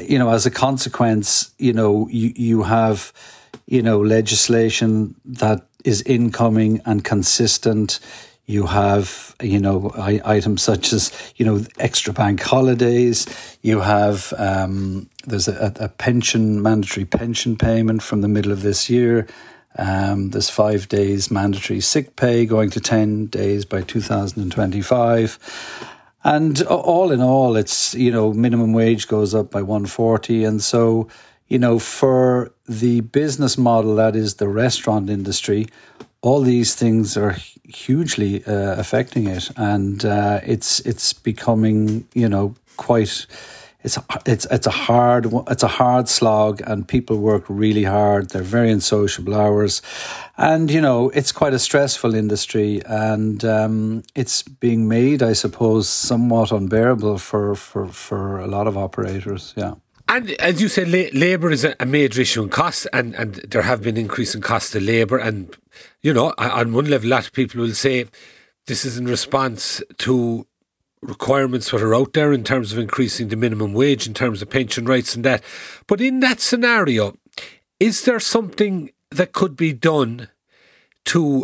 you 0.00 0.18
know, 0.18 0.30
as 0.30 0.46
a 0.46 0.50
consequence, 0.50 1.52
you 1.58 1.74
know, 1.74 2.08
you, 2.08 2.32
you 2.34 2.62
have 2.62 3.12
you 3.66 3.82
know, 3.82 4.00
legislation 4.00 5.14
that 5.24 5.66
is 5.84 6.02
incoming 6.02 6.80
and 6.84 7.04
consistent. 7.04 8.00
You 8.46 8.66
have, 8.66 9.34
you 9.40 9.60
know, 9.60 9.92
items 9.96 10.62
such 10.62 10.92
as, 10.92 11.12
you 11.36 11.46
know, 11.46 11.64
extra 11.78 12.12
bank 12.12 12.42
holidays. 12.42 13.26
You 13.62 13.80
have, 13.80 14.32
um, 14.36 15.08
there's 15.26 15.48
a, 15.48 15.72
a, 15.76 15.88
pension 15.88 16.60
mandatory 16.60 17.04
pension 17.04 17.56
payment 17.56 18.02
from 18.02 18.20
the 18.20 18.28
middle 18.28 18.52
of 18.52 18.62
this 18.62 18.90
year. 18.90 19.28
Um, 19.78 20.30
there's 20.30 20.50
five 20.50 20.88
days 20.88 21.30
mandatory 21.30 21.80
sick 21.80 22.16
pay 22.16 22.44
going 22.44 22.70
to 22.70 22.80
10 22.80 23.26
days 23.26 23.64
by 23.64 23.82
2025. 23.82 25.38
And 26.24 26.62
all 26.62 27.10
in 27.10 27.20
all, 27.20 27.56
it's, 27.56 27.94
you 27.94 28.12
know, 28.12 28.32
minimum 28.32 28.72
wage 28.72 29.08
goes 29.08 29.34
up 29.34 29.50
by 29.50 29.62
140. 29.62 30.44
And 30.44 30.62
so, 30.62 31.08
you 31.48 31.58
know, 31.58 31.78
for 31.78 32.52
the 32.66 33.00
business 33.00 33.58
model 33.58 33.96
that 33.96 34.16
is 34.16 34.34
the 34.34 34.48
restaurant 34.48 35.10
industry, 35.10 35.66
all 36.20 36.40
these 36.40 36.74
things 36.74 37.16
are 37.16 37.36
hugely 37.64 38.44
uh, 38.44 38.76
affecting 38.78 39.26
it. 39.26 39.50
And 39.56 40.04
uh, 40.04 40.40
it's, 40.44 40.80
it's 40.80 41.12
becoming, 41.12 42.06
you 42.14 42.28
know, 42.28 42.54
quite 42.76 43.26
it's 43.82 43.98
it's 44.26 44.46
it's 44.50 44.66
a 44.66 44.70
hard 44.70 45.26
it's 45.48 45.62
a 45.62 45.68
hard 45.68 46.08
slog, 46.08 46.62
and 46.64 46.86
people 46.86 47.16
work 47.16 47.44
really 47.48 47.84
hard. 47.84 48.30
They're 48.30 48.42
very 48.42 48.70
unsociable 48.70 49.34
hours, 49.34 49.82
and 50.36 50.70
you 50.70 50.80
know 50.80 51.10
it's 51.10 51.32
quite 51.32 51.52
a 51.52 51.58
stressful 51.58 52.14
industry, 52.14 52.80
and 52.86 53.44
um, 53.44 54.02
it's 54.14 54.42
being 54.42 54.88
made, 54.88 55.22
I 55.22 55.32
suppose, 55.32 55.88
somewhat 55.88 56.52
unbearable 56.52 57.18
for 57.18 57.56
for 57.56 57.88
for 57.88 58.38
a 58.38 58.46
lot 58.46 58.66
of 58.66 58.76
operators. 58.76 59.52
Yeah. 59.56 59.74
And 60.12 60.32
as 60.32 60.60
you 60.60 60.68
said, 60.68 60.90
la- 60.90 61.18
labour 61.18 61.50
is 61.50 61.64
a, 61.64 61.86
major 61.86 62.20
issue 62.20 62.42
in 62.42 62.50
costs, 62.50 62.86
and, 62.92 63.14
and 63.14 63.36
there 63.36 63.62
have 63.62 63.82
been 63.82 63.96
increasing 63.96 64.42
costs 64.42 64.74
of 64.74 64.82
labour. 64.82 65.16
And, 65.16 65.56
you 66.02 66.12
know, 66.12 66.34
on 66.36 66.74
one 66.74 66.84
level, 66.84 67.08
a 67.08 67.14
lot 67.14 67.26
of 67.26 67.32
people 67.32 67.62
will 67.62 67.72
say 67.72 68.04
this 68.66 68.84
is 68.84 68.98
in 68.98 69.06
response 69.06 69.82
to 69.98 70.46
requirements 71.00 71.70
that 71.70 71.80
are 71.80 71.94
out 71.94 72.12
there 72.12 72.30
in 72.30 72.44
terms 72.44 72.74
of 72.74 72.78
increasing 72.78 73.28
the 73.28 73.36
minimum 73.36 73.72
wage, 73.72 74.06
in 74.06 74.12
terms 74.12 74.42
of 74.42 74.50
pension 74.50 74.84
rights 74.84 75.14
and 75.14 75.24
that. 75.24 75.42
But 75.86 76.02
in 76.02 76.20
that 76.20 76.40
scenario, 76.40 77.16
is 77.80 78.04
there 78.04 78.20
something 78.20 78.92
that 79.12 79.32
could 79.32 79.56
be 79.56 79.72
done 79.72 80.28
to 81.04 81.40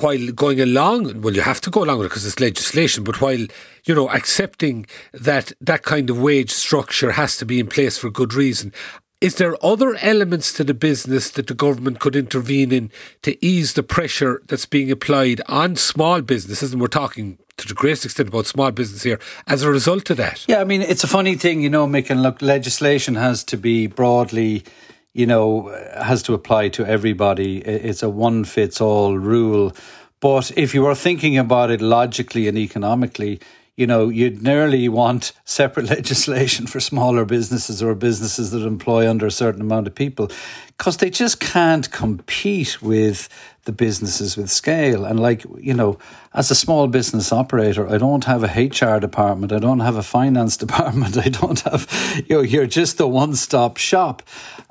while 0.00 0.32
going 0.32 0.60
along 0.60 1.20
well 1.22 1.34
you 1.34 1.40
have 1.40 1.60
to 1.60 1.70
go 1.70 1.84
along 1.84 1.98
with 1.98 2.06
it 2.06 2.08
because 2.08 2.26
it's 2.26 2.40
legislation 2.40 3.04
but 3.04 3.20
while 3.20 3.46
you 3.84 3.94
know 3.94 4.08
accepting 4.10 4.84
that 5.12 5.52
that 5.60 5.82
kind 5.82 6.10
of 6.10 6.20
wage 6.20 6.50
structure 6.50 7.12
has 7.12 7.36
to 7.36 7.44
be 7.44 7.60
in 7.60 7.66
place 7.66 7.96
for 7.96 8.10
good 8.10 8.34
reason 8.34 8.72
is 9.20 9.36
there 9.36 9.56
other 9.64 9.96
elements 10.02 10.52
to 10.52 10.64
the 10.64 10.74
business 10.74 11.30
that 11.30 11.46
the 11.46 11.54
government 11.54 12.00
could 12.00 12.14
intervene 12.14 12.70
in 12.70 12.90
to 13.22 13.44
ease 13.44 13.72
the 13.72 13.82
pressure 13.82 14.42
that's 14.46 14.66
being 14.66 14.90
applied 14.90 15.40
on 15.48 15.76
small 15.76 16.20
businesses 16.20 16.72
and 16.72 16.80
we're 16.80 16.88
talking 16.88 17.38
to 17.56 17.66
the 17.66 17.74
greatest 17.74 18.04
extent 18.04 18.28
about 18.28 18.46
small 18.46 18.70
business 18.70 19.02
here 19.02 19.18
as 19.46 19.62
a 19.62 19.70
result 19.70 20.10
of 20.10 20.18
that. 20.18 20.44
Yeah, 20.46 20.60
I 20.60 20.64
mean, 20.64 20.82
it's 20.82 21.04
a 21.04 21.08
funny 21.08 21.36
thing, 21.36 21.62
you 21.62 21.70
know, 21.70 21.84
and 21.84 22.22
look, 22.22 22.42
legislation 22.42 23.14
has 23.14 23.42
to 23.44 23.56
be 23.56 23.86
broadly, 23.86 24.64
you 25.16 25.26
know, 25.26 25.74
has 25.96 26.22
to 26.24 26.34
apply 26.34 26.68
to 26.68 26.84
everybody. 26.84 27.58
It's 27.60 28.02
a 28.02 28.10
one 28.10 28.44
fits 28.44 28.82
all 28.82 29.16
rule. 29.16 29.72
But 30.20 30.52
if 30.58 30.74
you 30.74 30.84
are 30.84 30.94
thinking 30.94 31.38
about 31.38 31.70
it 31.70 31.80
logically 31.80 32.48
and 32.48 32.58
economically, 32.58 33.40
you 33.76 33.86
know, 33.86 34.08
you'd 34.08 34.42
nearly 34.42 34.88
want 34.88 35.32
separate 35.44 35.86
legislation 35.90 36.66
for 36.66 36.80
smaller 36.80 37.24
businesses 37.24 37.82
or 37.82 37.94
businesses 37.94 38.50
that 38.50 38.66
employ 38.66 39.08
under 39.08 39.26
a 39.26 39.30
certain 39.30 39.60
amount 39.60 39.86
of 39.86 39.94
people 39.94 40.30
because 40.78 40.96
they 40.98 41.10
just 41.10 41.40
can't 41.40 41.90
compete 41.90 42.82
with 42.82 43.28
the 43.64 43.72
businesses 43.72 44.36
with 44.36 44.50
scale. 44.50 45.04
And 45.04 45.20
like, 45.20 45.44
you 45.58 45.74
know, 45.74 45.98
as 46.34 46.50
a 46.50 46.54
small 46.54 46.86
business 46.86 47.32
operator, 47.32 47.88
I 47.88 47.98
don't 47.98 48.24
have 48.24 48.44
a 48.44 48.46
HR 48.46 49.00
department. 49.00 49.52
I 49.52 49.58
don't 49.58 49.80
have 49.80 49.96
a 49.96 50.02
finance 50.02 50.56
department. 50.66 51.18
I 51.18 51.28
don't 51.28 51.60
have, 51.60 52.24
you 52.26 52.36
know, 52.36 52.42
you're 52.42 52.66
just 52.66 53.00
a 53.00 53.06
one 53.06 53.34
stop 53.34 53.76
shop. 53.76 54.22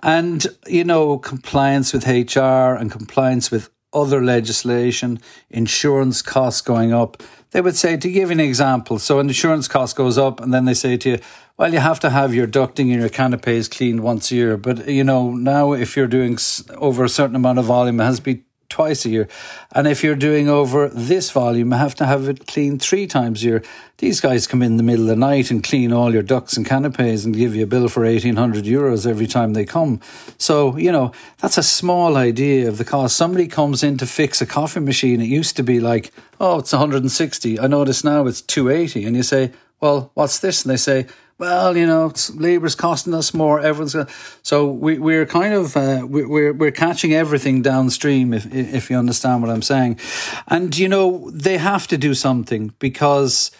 And, 0.01 0.45
you 0.67 0.83
know, 0.83 1.17
compliance 1.17 1.93
with 1.93 2.07
HR 2.07 2.75
and 2.75 2.91
compliance 2.91 3.51
with 3.51 3.69
other 3.93 4.21
legislation, 4.21 5.19
insurance 5.49 6.21
costs 6.21 6.61
going 6.61 6.93
up. 6.93 7.23
They 7.55 7.61
would 7.61 7.77
say, 7.77 7.95
to 7.95 8.11
give 8.11 8.31
you 8.31 8.33
an 8.33 8.41
example, 8.41 8.99
so 8.99 9.19
an 9.19 9.27
insurance 9.29 9.69
cost 9.69 9.95
goes 9.95 10.17
up, 10.17 10.41
and 10.41 10.53
then 10.53 10.65
they 10.65 10.73
say 10.73 10.97
to 10.97 11.11
you, 11.11 11.19
well, 11.55 11.71
you 11.71 11.79
have 11.79 12.01
to 12.01 12.09
have 12.09 12.33
your 12.33 12.47
ducting 12.47 12.91
and 12.91 12.99
your 12.99 13.07
canopies 13.07 13.69
cleaned 13.69 14.01
once 14.01 14.29
a 14.29 14.35
year. 14.35 14.57
But, 14.57 14.89
you 14.89 15.05
know, 15.05 15.31
now 15.31 15.71
if 15.71 15.95
you're 15.95 16.05
doing 16.05 16.37
over 16.75 17.05
a 17.05 17.07
certain 17.07 17.37
amount 17.37 17.59
of 17.59 17.63
volume, 17.63 18.01
it 18.01 18.03
has 18.03 18.17
to 18.17 18.23
be 18.23 18.43
twice 18.75 19.05
a 19.05 19.09
year. 19.09 19.29
And 19.71 19.87
if 19.87 20.03
you're 20.03 20.17
doing 20.17 20.49
over 20.49 20.89
this 20.89 21.31
volume, 21.31 21.71
you 21.71 21.77
have 21.77 21.95
to 21.95 22.05
have 22.05 22.27
it 22.27 22.45
cleaned 22.45 22.81
three 22.81 23.07
times 23.07 23.41
a 23.41 23.45
year. 23.45 23.63
These 23.99 24.19
guys 24.19 24.47
come 24.47 24.61
in 24.61 24.75
the 24.75 24.83
middle 24.83 25.05
of 25.05 25.07
the 25.07 25.15
night 25.15 25.49
and 25.49 25.63
clean 25.63 25.93
all 25.93 26.11
your 26.11 26.23
ducts 26.23 26.57
and 26.57 26.65
canopies 26.65 27.23
and 27.23 27.33
give 27.33 27.55
you 27.55 27.63
a 27.63 27.67
bill 27.67 27.87
for 27.87 28.03
1800 28.03 28.65
euros 28.65 29.07
every 29.07 29.27
time 29.27 29.53
they 29.53 29.63
come. 29.63 30.01
So, 30.37 30.75
you 30.75 30.91
know, 30.91 31.13
that's 31.39 31.57
a 31.57 31.63
small 31.63 32.17
idea 32.17 32.67
of 32.67 32.77
the 32.77 32.83
cost. 32.83 33.15
Somebody 33.15 33.47
comes 33.47 33.81
in 33.81 33.97
to 33.99 34.05
fix 34.05 34.41
a 34.41 34.45
coffee 34.45 34.81
machine. 34.81 35.21
It 35.21 35.29
used 35.29 35.55
to 35.55 35.63
be 35.63 35.79
like, 35.79 36.11
oh, 36.41 36.59
it's 36.59 36.73
160. 36.73 37.57
I 37.57 37.67
notice 37.67 38.03
now 38.03 38.27
it's 38.27 38.41
280. 38.41 39.05
And 39.05 39.15
you 39.15 39.23
say, 39.23 39.53
well, 39.79 40.11
what's 40.15 40.39
this? 40.39 40.65
And 40.65 40.71
they 40.71 40.77
say, 40.77 41.07
well, 41.37 41.75
you 41.75 41.85
know, 41.85 42.13
labour's 42.33 42.75
costing 42.75 43.13
us 43.13 43.33
more. 43.33 43.59
Everyone's 43.59 43.93
going 43.93 44.07
so 44.41 44.67
we 44.67 44.97
we're 44.97 45.25
kind 45.25 45.53
of 45.53 45.75
uh, 45.75 46.05
we're 46.07 46.53
we're 46.53 46.71
catching 46.71 47.13
everything 47.13 47.61
downstream. 47.61 48.33
If 48.33 48.53
if 48.53 48.89
you 48.89 48.97
understand 48.97 49.41
what 49.41 49.51
I'm 49.51 49.61
saying, 49.61 49.99
and 50.47 50.77
you 50.77 50.87
know 50.87 51.29
they 51.31 51.57
have 51.57 51.87
to 51.87 51.97
do 51.97 52.13
something 52.13 52.73
because 52.79 53.51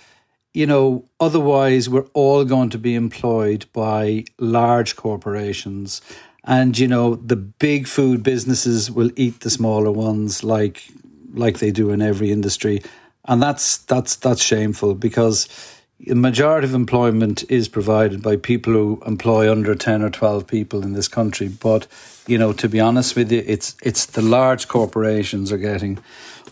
you 0.54 0.66
know 0.66 1.06
otherwise 1.20 1.90
we're 1.90 2.08
all 2.14 2.46
going 2.46 2.70
to 2.70 2.78
be 2.78 2.96
employed 2.96 3.66
by 3.74 4.24
large 4.40 4.96
corporations. 4.96 6.02
And 6.46 6.78
you 6.78 6.88
know 6.88 7.16
the 7.16 7.36
big 7.36 7.88
food 7.88 8.24
businesses 8.24 8.90
will 8.90 9.12
eat 9.18 9.42
the 9.42 9.50
smaller 9.50 9.92
ones, 9.92 10.44
like 10.44 10.88
like 11.34 11.60
they 11.60 11.72
do 11.72 11.90
in 11.90 12.02
every 12.02 12.32
industry, 12.32 12.84
and 13.26 13.42
that's 13.42 13.80
that's 13.80 14.16
that's 14.16 14.42
shameful 14.42 14.96
because 14.96 15.75
the 16.00 16.16
majority 16.16 16.68
of 16.68 16.74
employment 16.74 17.50
is 17.50 17.68
provided 17.68 18.22
by 18.22 18.36
people 18.36 18.74
who 18.74 19.02
employ 19.06 19.50
under 19.50 19.74
10 19.76 20.02
or 20.02 20.10
12 20.10 20.46
people 20.46 20.84
in 20.84 20.94
this 20.94 21.08
country 21.08 21.48
but 21.48 21.88
you 22.28 22.38
know 22.38 22.52
to 22.54 22.68
be 22.68 22.80
honest 22.80 23.16
with 23.16 23.32
you 23.32 23.44
it's 23.46 23.76
it's 23.82 24.06
the 24.06 24.22
large 24.22 24.68
corporations 24.68 25.52
are 25.52 25.58
getting 25.58 25.98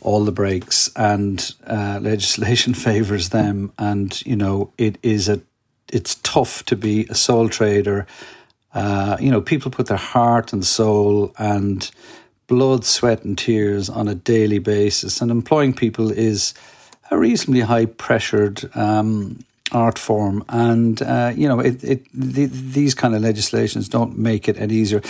all 0.01 0.25
the 0.25 0.31
breaks 0.31 0.89
and 0.95 1.53
uh, 1.67 1.99
legislation 2.01 2.73
favors 2.87 3.29
them 3.29 3.71
and 3.77 4.25
you 4.25 4.35
know 4.35 4.71
it 4.77 4.97
is 5.03 5.27
a 5.29 5.41
it's 5.93 6.15
tough 6.15 6.65
to 6.65 6.75
be 6.75 7.05
a 7.09 7.15
sole 7.15 7.47
trader. 7.47 8.07
Uh, 8.73 9.15
you 9.19 9.29
know 9.29 9.39
people 9.39 9.69
put 9.69 9.85
their 9.85 9.97
heart 9.97 10.51
and 10.51 10.65
soul 10.65 11.31
and 11.37 11.91
blood 12.47 12.83
sweat 12.83 13.23
and 13.23 13.37
tears 13.37 13.87
on 13.87 14.07
a 14.07 14.15
daily 14.15 14.57
basis 14.57 15.21
and 15.21 15.29
employing 15.29 15.73
people 15.73 16.11
is 16.11 16.55
a 17.13 17.17
reasonably 17.17 17.61
high 17.61 17.85
pressured 17.85 18.69
um, 18.75 19.39
art 19.71 19.97
form, 19.97 20.43
and 20.49 21.01
uh, 21.01 21.31
you 21.35 21.47
know 21.47 21.59
it, 21.59 21.83
it 21.83 22.05
the, 22.13 22.45
these 22.45 22.93
kind 22.95 23.15
of 23.15 23.21
legislations 23.21 23.87
don't 23.87 24.17
make 24.17 24.47
it 24.47 24.57
any 24.57 24.73
easier. 24.73 25.01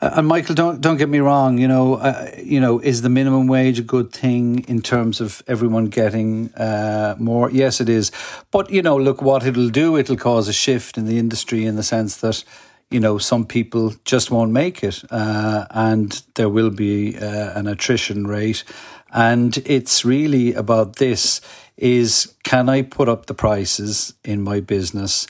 Uh, 0.00 0.10
and 0.14 0.26
Michael, 0.26 0.54
don't 0.54 0.80
don't 0.80 0.96
get 0.96 1.08
me 1.08 1.18
wrong. 1.18 1.58
You 1.58 1.68
know, 1.68 1.94
uh, 1.94 2.30
you 2.42 2.60
know, 2.60 2.78
is 2.78 3.02
the 3.02 3.08
minimum 3.08 3.48
wage 3.48 3.78
a 3.78 3.82
good 3.82 4.12
thing 4.12 4.64
in 4.68 4.82
terms 4.82 5.20
of 5.20 5.42
everyone 5.46 5.86
getting 5.86 6.52
uh, 6.54 7.16
more? 7.18 7.50
Yes, 7.50 7.80
it 7.80 7.88
is. 7.88 8.10
But 8.50 8.70
you 8.70 8.82
know, 8.82 8.96
look, 8.96 9.20
what 9.20 9.46
it'll 9.46 9.70
do, 9.70 9.96
it'll 9.96 10.16
cause 10.16 10.48
a 10.48 10.52
shift 10.52 10.96
in 10.96 11.06
the 11.06 11.18
industry 11.18 11.64
in 11.64 11.76
the 11.76 11.82
sense 11.82 12.16
that 12.18 12.44
you 12.90 13.00
know, 13.00 13.18
some 13.18 13.44
people 13.44 13.94
just 14.04 14.30
won't 14.30 14.50
make 14.50 14.82
it, 14.82 15.02
uh, 15.10 15.66
and 15.70 16.22
there 16.36 16.48
will 16.48 16.70
be 16.70 17.18
uh, 17.18 17.58
an 17.58 17.66
attrition 17.66 18.26
rate. 18.26 18.64
And 19.12 19.56
it's 19.58 20.04
really 20.04 20.54
about 20.54 20.96
this 20.96 21.40
is 21.76 22.34
can 22.42 22.68
I 22.68 22.82
put 22.82 23.08
up 23.08 23.26
the 23.26 23.34
prices 23.34 24.14
in 24.24 24.42
my 24.42 24.60
business? 24.60 25.26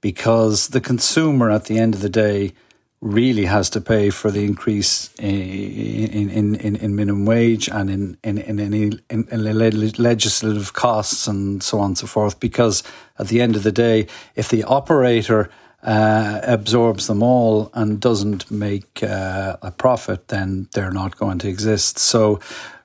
Because 0.00 0.68
the 0.68 0.80
consumer 0.80 1.50
at 1.50 1.66
the 1.66 1.78
end 1.78 1.94
of 1.94 2.00
the 2.00 2.08
day 2.08 2.52
really 3.00 3.46
has 3.46 3.68
to 3.68 3.80
pay 3.80 4.10
for 4.10 4.30
the 4.30 4.44
increase 4.44 5.10
in 5.18 6.30
in, 6.30 6.54
in, 6.54 6.76
in 6.76 6.94
minimum 6.94 7.26
wage 7.26 7.68
and 7.68 7.90
in, 7.90 8.16
in, 8.22 8.38
in 8.38 8.60
any 8.60 8.98
in, 9.10 9.26
in 9.30 9.58
legislative 9.98 10.72
costs 10.72 11.26
and 11.26 11.62
so 11.62 11.78
on 11.78 11.86
and 11.86 11.98
so 11.98 12.06
forth. 12.06 12.38
Because 12.38 12.82
at 13.18 13.28
the 13.28 13.40
end 13.40 13.56
of 13.56 13.62
the 13.62 13.72
day, 13.72 14.06
if 14.36 14.48
the 14.48 14.64
operator 14.64 15.50
uh, 15.82 16.40
absorbs 16.44 17.08
them 17.08 17.22
all 17.22 17.70
and 17.74 18.00
doesn't 18.00 18.50
make 18.50 19.02
uh, 19.02 19.56
a 19.62 19.72
profit, 19.72 20.28
then 20.28 20.68
they're 20.72 20.92
not 20.92 21.16
going 21.16 21.38
to 21.40 21.48
exist. 21.48 21.98
So 21.98 22.38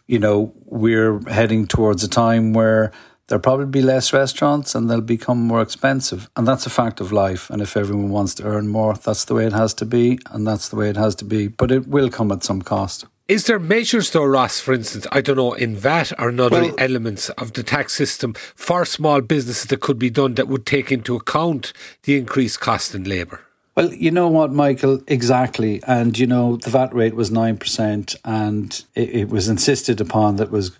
you 0.07 0.19
know, 0.19 0.53
we're 0.65 1.19
heading 1.29 1.67
towards 1.67 2.03
a 2.03 2.07
time 2.07 2.53
where 2.53 2.91
there'll 3.27 3.41
probably 3.41 3.65
be 3.65 3.81
less 3.81 4.13
restaurants 4.13 4.73
and 4.73 4.89
they'll 4.89 5.01
become 5.01 5.39
more 5.39 5.61
expensive. 5.61 6.29
And 6.35 6.47
that's 6.47 6.65
a 6.65 6.69
fact 6.69 6.99
of 7.01 7.11
life. 7.11 7.49
And 7.49 7.61
if 7.61 7.75
everyone 7.75 8.09
wants 8.09 8.33
to 8.35 8.43
earn 8.43 8.69
more, 8.69 8.93
that's 8.95 9.25
the 9.25 9.35
way 9.35 9.45
it 9.45 9.53
has 9.53 9.73
to 9.75 9.85
be. 9.85 10.17
And 10.31 10.47
that's 10.47 10.69
the 10.69 10.77
way 10.77 10.89
it 10.89 10.97
has 10.97 11.13
to 11.15 11.25
be. 11.25 11.47
But 11.47 11.71
it 11.71 11.87
will 11.87 12.09
come 12.09 12.31
at 12.31 12.43
some 12.43 12.61
cost. 12.61 13.05
Is 13.27 13.45
there 13.45 13.59
measures 13.59 14.11
though, 14.11 14.23
Ross, 14.23 14.61
for 14.61 14.73
instance, 14.73 15.05
I 15.11 15.19
don't 15.19 15.35
know, 15.35 15.51
in 15.51 15.75
VAT 15.75 16.13
or 16.17 16.29
another 16.29 16.61
well, 16.61 16.75
elements 16.77 17.27
of 17.31 17.51
the 17.51 17.63
tax 17.63 17.93
system 17.93 18.33
for 18.55 18.85
small 18.85 19.19
businesses 19.19 19.65
that 19.65 19.81
could 19.81 19.99
be 19.99 20.09
done 20.09 20.35
that 20.35 20.47
would 20.47 20.65
take 20.65 20.93
into 20.93 21.17
account 21.17 21.73
the 22.03 22.17
increased 22.17 22.61
cost 22.61 22.95
in 22.95 23.03
labour? 23.03 23.41
Well, 23.77 23.93
you 23.93 24.09
know 24.09 24.27
what, 24.27 24.51
Michael, 24.51 25.03
exactly. 25.05 25.83
And, 25.85 26.17
you 26.17 26.25
know, 26.25 26.57
the 26.57 26.71
VAT 26.71 26.95
rate 26.95 27.13
was 27.13 27.29
9% 27.29 28.15
and 28.25 28.83
it, 28.95 29.09
it 29.09 29.29
was 29.29 29.47
insisted 29.47 30.01
upon 30.01 30.37
that 30.37 30.49
was 30.49 30.71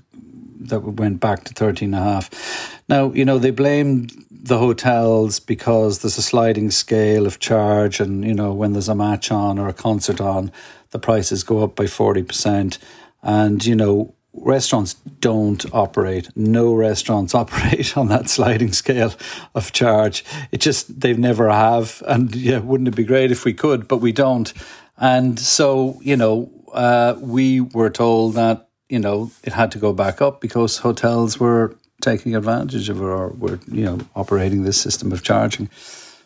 that 0.62 0.80
went 0.80 1.20
back 1.20 1.44
to 1.44 1.54
13 1.54 1.94
and. 1.94 2.82
Now, 2.90 3.12
you 3.14 3.24
know, 3.24 3.38
they 3.38 3.52
blamed 3.52 4.26
the 4.32 4.58
hotels 4.58 5.40
because 5.40 6.00
there's 6.00 6.18
a 6.18 6.24
sliding 6.24 6.72
scale 6.72 7.28
of 7.28 7.38
charge 7.38 8.00
and, 8.00 8.26
you 8.26 8.34
know, 8.34 8.52
when 8.52 8.74
there's 8.74 8.90
a 8.90 8.96
match 8.96 9.30
on 9.30 9.60
or 9.60 9.68
a 9.68 9.74
concert 9.74 10.20
on, 10.20 10.52
the 10.90 10.98
prices 10.98 11.44
go 11.44 11.64
up 11.64 11.76
by 11.76 11.86
40%. 11.86 12.80
And, 13.22 13.64
you 13.64 13.76
know, 13.76 14.16
restaurants 14.38 14.94
don't 15.20 15.66
operate. 15.74 16.30
No 16.36 16.74
restaurants 16.74 17.36
operate 17.44 17.98
on 17.98 18.08
that 18.08 18.30
sliding 18.30 18.74
scale 18.74 19.14
of 19.56 19.72
charge. 19.72 20.24
It 20.52 20.62
just, 20.62 21.00
they've 21.00 21.20
never 21.20 21.50
have. 21.50 22.02
And 22.08 22.36
yeah, 22.36 22.60
wouldn't 22.60 22.88
it 22.88 22.96
be 22.96 23.04
great 23.04 23.32
if 23.32 23.46
we 23.46 23.54
could, 23.54 23.88
but 23.88 23.98
we 23.98 24.12
don't. 24.12 24.54
And 24.98 25.40
so, 25.40 26.00
you 26.02 26.18
know, 26.18 26.50
uh, 26.74 27.16
we 27.20 27.62
were 27.62 27.90
told 27.90 28.34
that, 28.36 28.70
you 28.90 29.00
know, 29.00 29.32
it 29.44 29.54
had 29.54 29.72
to 29.72 29.80
go 29.80 29.94
back 29.94 30.22
up 30.22 30.42
because 30.42 30.78
hotels 30.80 31.40
were 31.40 31.76
taking 32.02 32.36
advantage 32.36 32.90
of 32.90 32.98
it 32.98 33.04
or 33.04 33.30
were, 33.30 33.60
you 33.68 33.84
know, 33.84 34.00
operating 34.16 34.64
this 34.64 34.80
system 34.80 35.12
of 35.12 35.24
charging. 35.24 35.70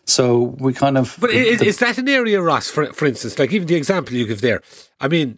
So 0.06 0.56
we 0.60 0.74
kind 0.74 0.98
of. 0.98 1.18
But 1.20 1.32
is, 1.32 1.62
is 1.62 1.78
that 1.78 1.98
an 1.98 2.10
area, 2.10 2.42
Ross, 2.42 2.70
for, 2.70 2.92
for 2.92 3.06
instance, 3.06 3.38
like 3.40 3.52
even 3.54 3.68
the 3.68 3.76
example 3.76 4.16
you 4.16 4.28
give 4.28 4.42
there? 4.42 4.62
I 5.00 5.08
mean, 5.08 5.38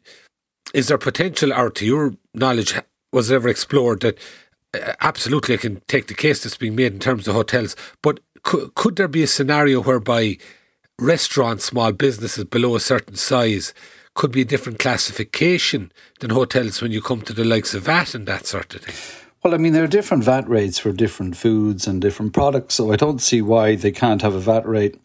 is 0.73 0.87
there 0.87 0.97
potential, 0.97 1.53
or 1.53 1.69
to 1.69 1.85
your 1.85 2.15
knowledge, 2.33 2.75
was 3.11 3.29
it 3.29 3.35
ever 3.35 3.47
explored 3.47 4.01
that 4.01 4.17
uh, 4.73 4.93
absolutely 5.01 5.55
I 5.55 5.59
can 5.59 5.81
take 5.87 6.07
the 6.07 6.13
case 6.13 6.43
that's 6.43 6.57
being 6.57 6.75
made 6.75 6.93
in 6.93 6.99
terms 6.99 7.27
of 7.27 7.35
hotels, 7.35 7.75
but 8.01 8.19
could, 8.43 8.73
could 8.75 8.95
there 8.95 9.07
be 9.07 9.23
a 9.23 9.27
scenario 9.27 9.81
whereby 9.81 10.37
restaurants, 10.99 11.65
small 11.65 11.91
businesses 11.91 12.43
below 12.45 12.75
a 12.75 12.79
certain 12.79 13.15
size, 13.15 13.73
could 14.15 14.31
be 14.31 14.41
a 14.41 14.45
different 14.45 14.79
classification 14.79 15.91
than 16.19 16.31
hotels 16.31 16.81
when 16.81 16.91
you 16.91 17.01
come 17.01 17.21
to 17.21 17.33
the 17.33 17.45
likes 17.45 17.73
of 17.73 17.83
VAT 17.83 18.13
and 18.13 18.27
that 18.27 18.45
sort 18.45 18.75
of 18.75 18.81
thing? 18.81 18.95
Well, 19.43 19.53
I 19.53 19.57
mean, 19.57 19.73
there 19.73 19.83
are 19.83 19.87
different 19.87 20.23
VAT 20.23 20.47
rates 20.47 20.79
for 20.79 20.91
different 20.91 21.35
foods 21.35 21.87
and 21.87 22.01
different 22.01 22.33
products, 22.33 22.75
so 22.75 22.91
I 22.91 22.95
don't 22.95 23.21
see 23.21 23.41
why 23.41 23.75
they 23.75 23.91
can't 23.91 24.21
have 24.21 24.35
a 24.35 24.39
VAT 24.39 24.65
rate 24.65 24.99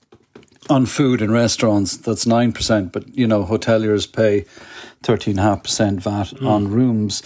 on 0.69 0.87
food 0.87 1.23
in 1.23 1.31
restaurants 1.31 1.97
that's 1.97 2.25
9%, 2.25 2.93
but, 2.93 3.09
you 3.17 3.27
know, 3.27 3.45
hoteliers 3.45 4.11
pay 4.11 4.43
13.5% 5.03 6.01
VAT 6.01 6.27
mm. 6.27 6.47
on 6.47 6.71
rooms. 6.71 7.23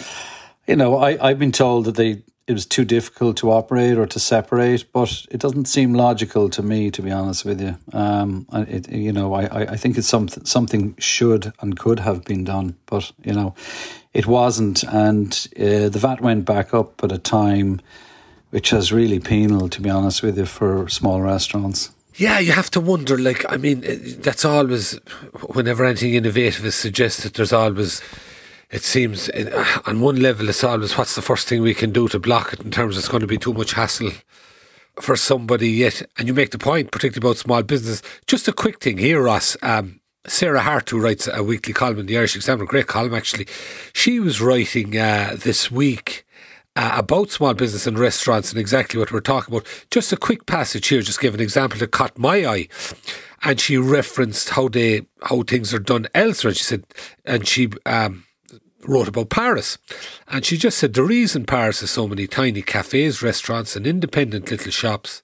You 0.66 0.76
know, 0.76 0.96
I, 0.96 1.18
I've 1.20 1.38
been 1.38 1.52
told 1.52 1.86
that 1.86 1.96
they 1.96 2.22
it 2.48 2.54
was 2.54 2.66
too 2.66 2.84
difficult 2.84 3.36
to 3.36 3.52
operate 3.52 3.96
or 3.96 4.06
to 4.06 4.18
separate, 4.18 4.92
but 4.92 5.26
it 5.30 5.38
doesn't 5.38 5.66
seem 5.66 5.94
logical 5.94 6.50
to 6.50 6.62
me, 6.62 6.90
to 6.90 7.00
be 7.00 7.10
honest 7.10 7.44
with 7.44 7.60
you. 7.60 7.78
Um, 7.92 8.46
it, 8.52 8.90
you 8.90 9.12
know, 9.12 9.32
I, 9.32 9.72
I 9.72 9.76
think 9.76 9.96
it's 9.96 10.08
something 10.08 10.44
something 10.44 10.96
should 10.98 11.52
and 11.60 11.78
could 11.78 12.00
have 12.00 12.24
been 12.24 12.42
done, 12.42 12.76
but 12.86 13.12
you 13.22 13.32
know, 13.32 13.54
it 14.12 14.26
wasn't, 14.26 14.82
and 14.82 15.32
uh, 15.56 15.88
the 15.88 15.98
VAT 16.00 16.20
went 16.20 16.44
back 16.44 16.74
up 16.74 17.02
at 17.04 17.12
a 17.12 17.18
time 17.18 17.80
which 18.50 18.70
is 18.72 18.92
really 18.92 19.18
penal, 19.18 19.66
to 19.70 19.80
be 19.80 19.88
honest 19.88 20.22
with 20.22 20.36
you, 20.36 20.44
for 20.44 20.86
small 20.86 21.22
restaurants. 21.22 21.90
Yeah, 22.16 22.38
you 22.38 22.52
have 22.52 22.70
to 22.72 22.80
wonder. 22.80 23.16
Like, 23.16 23.44
I 23.50 23.56
mean, 23.56 23.82
that's 24.20 24.44
always 24.44 24.92
whenever 25.54 25.84
anything 25.84 26.14
innovative 26.14 26.64
is 26.64 26.74
suggested. 26.74 27.34
There's 27.34 27.52
always, 27.52 28.02
it 28.70 28.82
seems, 28.82 29.30
on 29.86 30.00
one 30.00 30.20
level, 30.20 30.48
it's 30.48 30.64
always 30.64 30.96
what's 30.98 31.14
the 31.14 31.22
first 31.22 31.48
thing 31.48 31.62
we 31.62 31.74
can 31.74 31.90
do 31.90 32.08
to 32.08 32.18
block 32.18 32.52
it 32.52 32.60
in 32.60 32.70
terms 32.70 32.96
of 32.96 33.00
it's 33.00 33.08
going 33.08 33.22
to 33.22 33.26
be 33.26 33.38
too 33.38 33.54
much 33.54 33.72
hassle 33.72 34.12
for 35.00 35.16
somebody 35.16 35.70
yet. 35.70 36.02
And 36.18 36.28
you 36.28 36.34
make 36.34 36.50
the 36.50 36.58
point, 36.58 36.90
particularly 36.90 37.30
about 37.30 37.38
small 37.38 37.62
business. 37.62 38.02
Just 38.26 38.48
a 38.48 38.52
quick 38.52 38.80
thing 38.80 38.98
here, 38.98 39.22
Ross. 39.22 39.56
Um, 39.62 40.00
Sarah 40.26 40.60
Hart, 40.60 40.90
who 40.90 41.00
writes 41.00 41.28
a 41.32 41.42
weekly 41.42 41.72
column 41.72 41.98
in 41.98 42.06
the 42.06 42.16
Irish 42.16 42.36
Examiner, 42.36 42.66
great 42.66 42.86
column 42.86 43.14
actually, 43.14 43.48
she 43.92 44.20
was 44.20 44.40
writing 44.40 44.96
uh, 44.96 45.36
this 45.36 45.70
week 45.70 46.24
uh, 46.76 46.92
about 46.94 47.30
small 47.30 47.54
business 47.54 47.86
and 47.86 47.98
restaurants 47.98 48.50
and 48.50 48.60
exactly 48.60 48.98
what 48.98 49.12
we're 49.12 49.20
talking 49.20 49.54
about. 49.54 49.66
Just 49.90 50.12
a 50.12 50.16
quick 50.16 50.46
passage 50.46 50.88
here, 50.88 51.02
just 51.02 51.20
give 51.20 51.34
an 51.34 51.40
example 51.40 51.78
that 51.78 51.90
caught 51.90 52.18
my 52.18 52.46
eye. 52.46 52.68
And 53.42 53.60
she 53.60 53.76
referenced 53.76 54.50
how 54.50 54.68
they 54.68 55.02
how 55.22 55.42
things 55.42 55.74
are 55.74 55.80
done 55.80 56.06
elsewhere. 56.14 56.54
She 56.54 56.64
said, 56.64 56.84
and 57.24 57.46
she 57.46 57.70
um, 57.84 58.24
wrote 58.86 59.08
about 59.08 59.30
Paris. 59.30 59.78
And 60.28 60.44
she 60.44 60.56
just 60.56 60.78
said 60.78 60.94
the 60.94 61.02
reason 61.02 61.44
Paris 61.44 61.80
has 61.80 61.90
so 61.90 62.06
many 62.08 62.26
tiny 62.26 62.62
cafes, 62.62 63.22
restaurants, 63.22 63.76
and 63.76 63.86
independent 63.86 64.50
little 64.50 64.70
shops 64.70 65.22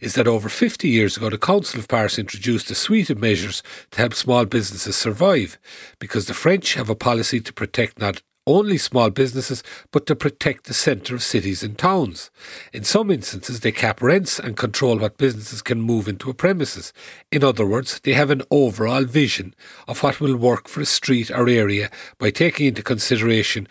is 0.00 0.14
that 0.14 0.28
over 0.28 0.48
50 0.48 0.88
years 0.88 1.16
ago, 1.16 1.30
the 1.30 1.38
Council 1.38 1.80
of 1.80 1.88
Paris 1.88 2.18
introduced 2.18 2.70
a 2.70 2.74
suite 2.74 3.10
of 3.10 3.18
measures 3.18 3.62
to 3.92 3.98
help 3.98 4.14
small 4.14 4.44
businesses 4.44 4.96
survive 4.96 5.58
because 5.98 6.26
the 6.26 6.34
French 6.34 6.74
have 6.74 6.90
a 6.90 6.94
policy 6.94 7.40
to 7.40 7.52
protect 7.52 7.98
not 7.98 8.22
only 8.50 8.78
small 8.78 9.10
businesses, 9.10 9.62
but 9.90 10.06
to 10.06 10.16
protect 10.16 10.64
the 10.64 10.74
centre 10.74 11.14
of 11.14 11.22
cities 11.22 11.62
and 11.62 11.78
towns. 11.78 12.30
In 12.72 12.84
some 12.84 13.10
instances, 13.10 13.60
they 13.60 13.72
cap 13.72 14.02
rents 14.02 14.38
and 14.38 14.56
control 14.56 14.98
what 14.98 15.18
businesses 15.18 15.62
can 15.62 15.80
move 15.80 16.08
into 16.08 16.30
a 16.30 16.34
premises. 16.34 16.92
In 17.30 17.44
other 17.44 17.66
words, 17.66 18.00
they 18.00 18.12
have 18.12 18.30
an 18.30 18.42
overall 18.50 19.04
vision 19.04 19.54
of 19.86 20.02
what 20.02 20.20
will 20.20 20.36
work 20.36 20.68
for 20.68 20.80
a 20.80 20.86
street 20.86 21.30
or 21.30 21.48
area 21.48 21.90
by 22.18 22.30
taking 22.30 22.66
into 22.66 22.82
consideration 22.82 23.68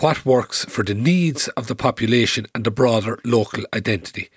what 0.00 0.26
works 0.26 0.64
for 0.64 0.82
the 0.82 0.94
needs 0.94 1.48
of 1.48 1.66
the 1.66 1.76
population 1.76 2.46
and 2.54 2.64
the 2.64 2.70
broader 2.70 3.20
local 3.24 3.64
identity. 3.72 4.28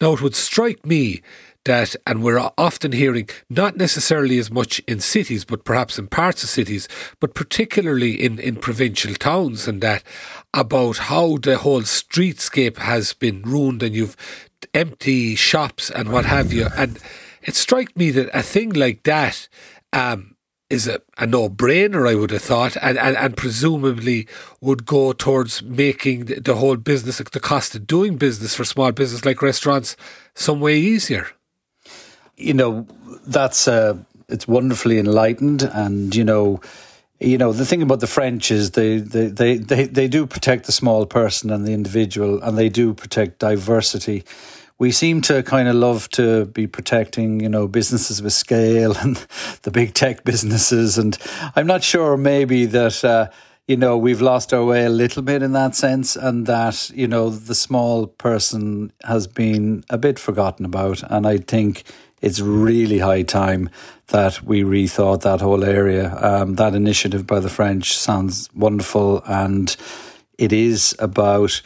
Now, 0.00 0.14
it 0.14 0.22
would 0.22 0.34
strike 0.34 0.86
me 0.86 1.20
that, 1.64 1.94
and 2.06 2.22
we're 2.22 2.50
often 2.56 2.92
hearing, 2.92 3.28
not 3.48 3.76
necessarily 3.76 4.38
as 4.38 4.50
much 4.50 4.80
in 4.86 5.00
cities, 5.00 5.44
but 5.44 5.64
perhaps 5.64 5.98
in 5.98 6.06
parts 6.06 6.42
of 6.42 6.48
cities, 6.48 6.88
but 7.20 7.34
particularly 7.34 8.12
in, 8.12 8.38
in 8.38 8.56
provincial 8.56 9.14
towns, 9.14 9.68
and 9.68 9.82
that 9.82 10.02
about 10.54 10.96
how 10.96 11.36
the 11.36 11.58
whole 11.58 11.82
streetscape 11.82 12.78
has 12.78 13.12
been 13.12 13.42
ruined 13.42 13.82
and 13.82 13.94
you've 13.94 14.16
empty 14.74 15.34
shops 15.34 15.90
and 15.90 16.12
what 16.12 16.24
have 16.24 16.52
you. 16.52 16.66
And 16.76 16.98
it 17.42 17.54
struck 17.54 17.96
me 17.96 18.10
that 18.10 18.30
a 18.34 18.42
thing 18.42 18.70
like 18.70 19.02
that 19.04 19.48
um, 19.92 20.36
is 20.70 20.86
a, 20.86 21.00
a 21.18 21.26
no 21.26 21.48
brainer, 21.48 22.08
I 22.08 22.14
would 22.14 22.30
have 22.30 22.42
thought, 22.42 22.76
and, 22.80 22.96
and, 22.96 23.16
and 23.16 23.36
presumably 23.36 24.28
would 24.60 24.86
go 24.86 25.12
towards 25.12 25.62
making 25.62 26.26
the, 26.26 26.40
the 26.40 26.56
whole 26.56 26.76
business, 26.76 27.18
the 27.18 27.40
cost 27.40 27.74
of 27.74 27.86
doing 27.86 28.16
business 28.16 28.54
for 28.54 28.64
small 28.64 28.92
business 28.92 29.24
like 29.24 29.42
restaurants, 29.42 29.96
some 30.34 30.60
way 30.60 30.78
easier 30.78 31.28
you 32.40 32.54
know, 32.54 32.86
that's 33.26 33.68
uh, 33.68 33.96
it's 34.28 34.48
wonderfully 34.48 34.98
enlightened, 34.98 35.62
and 35.62 36.14
you 36.14 36.24
know, 36.24 36.60
you 37.18 37.38
know 37.38 37.52
the 37.52 37.66
thing 37.66 37.82
about 37.82 38.00
the 38.00 38.06
French 38.06 38.50
is 38.50 38.72
they, 38.72 38.98
they 38.98 39.26
they, 39.26 39.56
they, 39.56 39.84
they 39.84 40.08
do 40.08 40.26
protect 40.26 40.66
the 40.66 40.72
small 40.72 41.06
person 41.06 41.50
and 41.50 41.66
the 41.66 41.72
individual, 41.72 42.42
and 42.42 42.56
they 42.56 42.68
do 42.68 42.94
protect 42.94 43.38
diversity. 43.38 44.24
We 44.78 44.92
seem 44.92 45.20
to 45.22 45.42
kind 45.42 45.68
of 45.68 45.74
love 45.74 46.08
to 46.10 46.46
be 46.46 46.66
protecting, 46.66 47.40
you 47.40 47.50
know, 47.50 47.68
businesses 47.68 48.22
with 48.22 48.32
scale 48.32 48.96
and 49.00 49.16
the 49.62 49.70
big 49.70 49.94
tech 49.94 50.24
businesses, 50.24 50.96
and 50.98 51.18
I'm 51.54 51.66
not 51.66 51.84
sure 51.84 52.16
maybe 52.16 52.66
that. 52.66 53.04
Uh, 53.04 53.28
you 53.68 53.76
know, 53.76 53.96
we've 53.96 54.20
lost 54.20 54.52
our 54.52 54.64
way 54.64 54.84
a 54.84 54.90
little 54.90 55.22
bit 55.22 55.44
in 55.44 55.52
that 55.52 55.76
sense, 55.76 56.16
and 56.16 56.44
that, 56.46 56.90
you 56.90 57.06
know, 57.06 57.30
the 57.30 57.54
small 57.54 58.08
person 58.08 58.92
has 59.04 59.28
been 59.28 59.84
a 59.88 59.96
bit 59.96 60.18
forgotten 60.18 60.64
about. 60.64 61.04
And 61.08 61.24
I 61.24 61.36
think 61.36 61.84
it's 62.20 62.40
really 62.40 62.98
high 62.98 63.22
time 63.22 63.70
that 64.08 64.42
we 64.42 64.62
rethought 64.62 65.22
that 65.22 65.40
whole 65.40 65.64
area. 65.64 66.16
Um, 66.20 66.54
that 66.56 66.74
initiative 66.74 67.26
by 67.26 67.40
the 67.40 67.48
French 67.48 67.96
sounds 67.96 68.48
wonderful, 68.54 69.22
and 69.26 69.74
it 70.38 70.52
is 70.52 70.94
about 70.98 71.60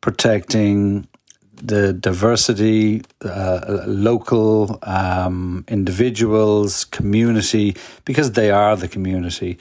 protecting 0.00 1.08
the 1.54 1.92
diversity, 1.92 3.02
uh, 3.24 3.84
local 3.86 4.78
um, 4.82 5.64
individuals, 5.68 6.84
community, 6.84 7.76
because 8.04 8.32
they 8.32 8.50
are 8.50 8.76
the 8.76 8.88
community. 8.88 9.58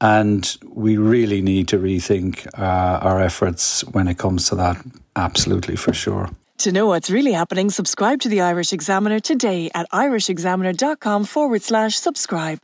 And 0.00 0.56
we 0.64 0.96
really 0.96 1.40
need 1.40 1.68
to 1.68 1.78
rethink 1.78 2.46
uh, 2.58 2.98
our 3.02 3.20
efforts 3.20 3.82
when 3.84 4.06
it 4.08 4.18
comes 4.18 4.48
to 4.50 4.54
that, 4.56 4.76
absolutely 5.16 5.74
for 5.74 5.92
sure. 5.92 6.30
To 6.58 6.72
know 6.72 6.86
what's 6.86 7.08
really 7.08 7.32
happening, 7.32 7.70
subscribe 7.70 8.20
to 8.20 8.28
the 8.28 8.40
Irish 8.40 8.72
Examiner 8.72 9.20
today 9.20 9.70
at 9.74 9.88
irishexaminer.com 9.90 11.24
forward 11.24 11.62
slash 11.62 11.94
subscribe. 11.94 12.58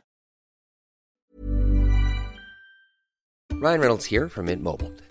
Ryan 3.53 3.79
Reynolds 3.79 4.05
here 4.05 4.27
from 4.27 4.45
Mint 4.47 4.61
Mobile. 4.61 4.91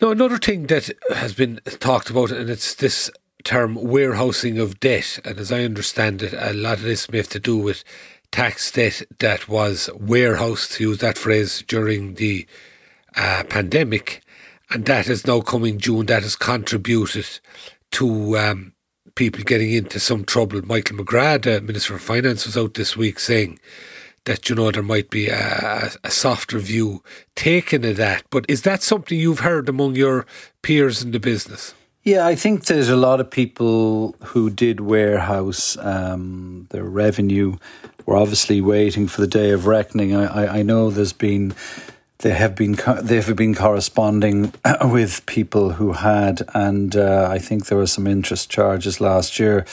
Now, 0.00 0.10
another 0.10 0.36
thing 0.36 0.66
that 0.66 0.90
has 1.14 1.32
been 1.32 1.60
talked 1.80 2.10
about, 2.10 2.30
and 2.30 2.50
it's 2.50 2.74
this 2.74 3.10
term 3.44 3.76
warehousing 3.76 4.58
of 4.58 4.78
debt. 4.78 5.18
And 5.24 5.38
as 5.38 5.50
I 5.50 5.62
understand 5.62 6.22
it, 6.22 6.34
a 6.36 6.52
lot 6.52 6.78
of 6.78 6.84
this 6.84 7.10
may 7.10 7.18
have 7.18 7.28
to 7.30 7.40
do 7.40 7.56
with 7.56 7.82
tax 8.30 8.70
debt 8.70 9.02
that 9.20 9.48
was 9.48 9.88
warehoused, 9.94 10.72
to 10.72 10.84
use 10.84 10.98
that 10.98 11.16
phrase, 11.16 11.64
during 11.66 12.14
the 12.14 12.46
uh, 13.16 13.44
pandemic. 13.48 14.22
And 14.70 14.84
that 14.84 15.08
is 15.08 15.26
now 15.26 15.40
coming 15.40 15.78
June, 15.78 16.06
that 16.06 16.24
has 16.24 16.36
contributed 16.36 17.40
to 17.92 18.36
um, 18.36 18.74
people 19.14 19.44
getting 19.44 19.72
into 19.72 19.98
some 19.98 20.24
trouble. 20.24 20.60
Michael 20.62 20.98
McGrath, 20.98 21.44
the 21.44 21.62
Minister 21.62 21.94
of 21.94 22.02
Finance, 22.02 22.44
was 22.44 22.56
out 22.56 22.74
this 22.74 22.96
week 22.98 23.18
saying 23.18 23.58
that 24.26 24.48
you 24.48 24.54
know 24.54 24.70
there 24.70 24.82
might 24.82 25.10
be 25.10 25.28
a, 25.28 25.90
a 26.04 26.10
softer 26.10 26.58
view 26.58 27.02
taken 27.34 27.84
of 27.84 27.96
that. 27.96 28.24
But 28.30 28.44
is 28.48 28.62
that 28.62 28.82
something 28.82 29.18
you've 29.18 29.40
heard 29.40 29.68
among 29.68 29.96
your 29.96 30.26
peers 30.62 31.02
in 31.02 31.12
the 31.12 31.18
business? 31.18 31.74
Yeah, 32.04 32.24
I 32.24 32.36
think 32.36 32.66
there's 32.66 32.88
a 32.88 32.96
lot 32.96 33.20
of 33.20 33.30
people 33.30 34.14
who 34.26 34.50
did 34.50 34.78
warehouse 34.80 35.76
um, 35.78 36.68
their 36.70 36.84
revenue. 36.84 37.56
Were 38.04 38.16
obviously 38.16 38.60
waiting 38.60 39.08
for 39.08 39.20
the 39.20 39.26
day 39.26 39.50
of 39.50 39.66
reckoning. 39.66 40.14
I, 40.14 40.44
I, 40.44 40.58
I 40.58 40.62
know 40.62 40.90
there's 40.90 41.12
been 41.12 41.52
they 42.18 42.30
have 42.30 42.54
been 42.54 42.78
they 43.02 43.16
have 43.16 43.36
been 43.36 43.54
corresponding 43.54 44.52
with 44.84 45.26
people 45.26 45.72
who 45.72 45.92
had, 45.92 46.42
and 46.54 46.94
uh, 46.94 47.28
I 47.28 47.38
think 47.38 47.66
there 47.66 47.78
were 47.78 47.88
some 47.88 48.06
interest 48.06 48.48
charges 48.50 49.00
last 49.00 49.40
year. 49.40 49.66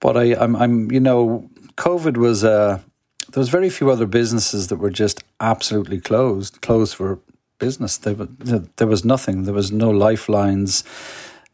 But 0.00 0.16
I, 0.16 0.34
I'm, 0.34 0.56
I'm 0.56 0.90
you 0.90 0.98
know, 0.98 1.48
COVID 1.76 2.16
was 2.16 2.42
uh, 2.42 2.80
there 3.32 3.40
was 3.40 3.48
very 3.48 3.70
few 3.70 3.90
other 3.90 4.06
businesses 4.06 4.68
that 4.68 4.76
were 4.76 4.90
just 4.90 5.22
absolutely 5.40 6.00
closed, 6.00 6.60
closed 6.60 6.94
for 6.94 7.18
business. 7.58 7.96
There, 7.96 8.14
there 8.14 8.86
was 8.86 9.04
nothing. 9.04 9.44
There 9.44 9.54
was 9.54 9.70
no 9.72 9.90
lifelines 9.90 10.84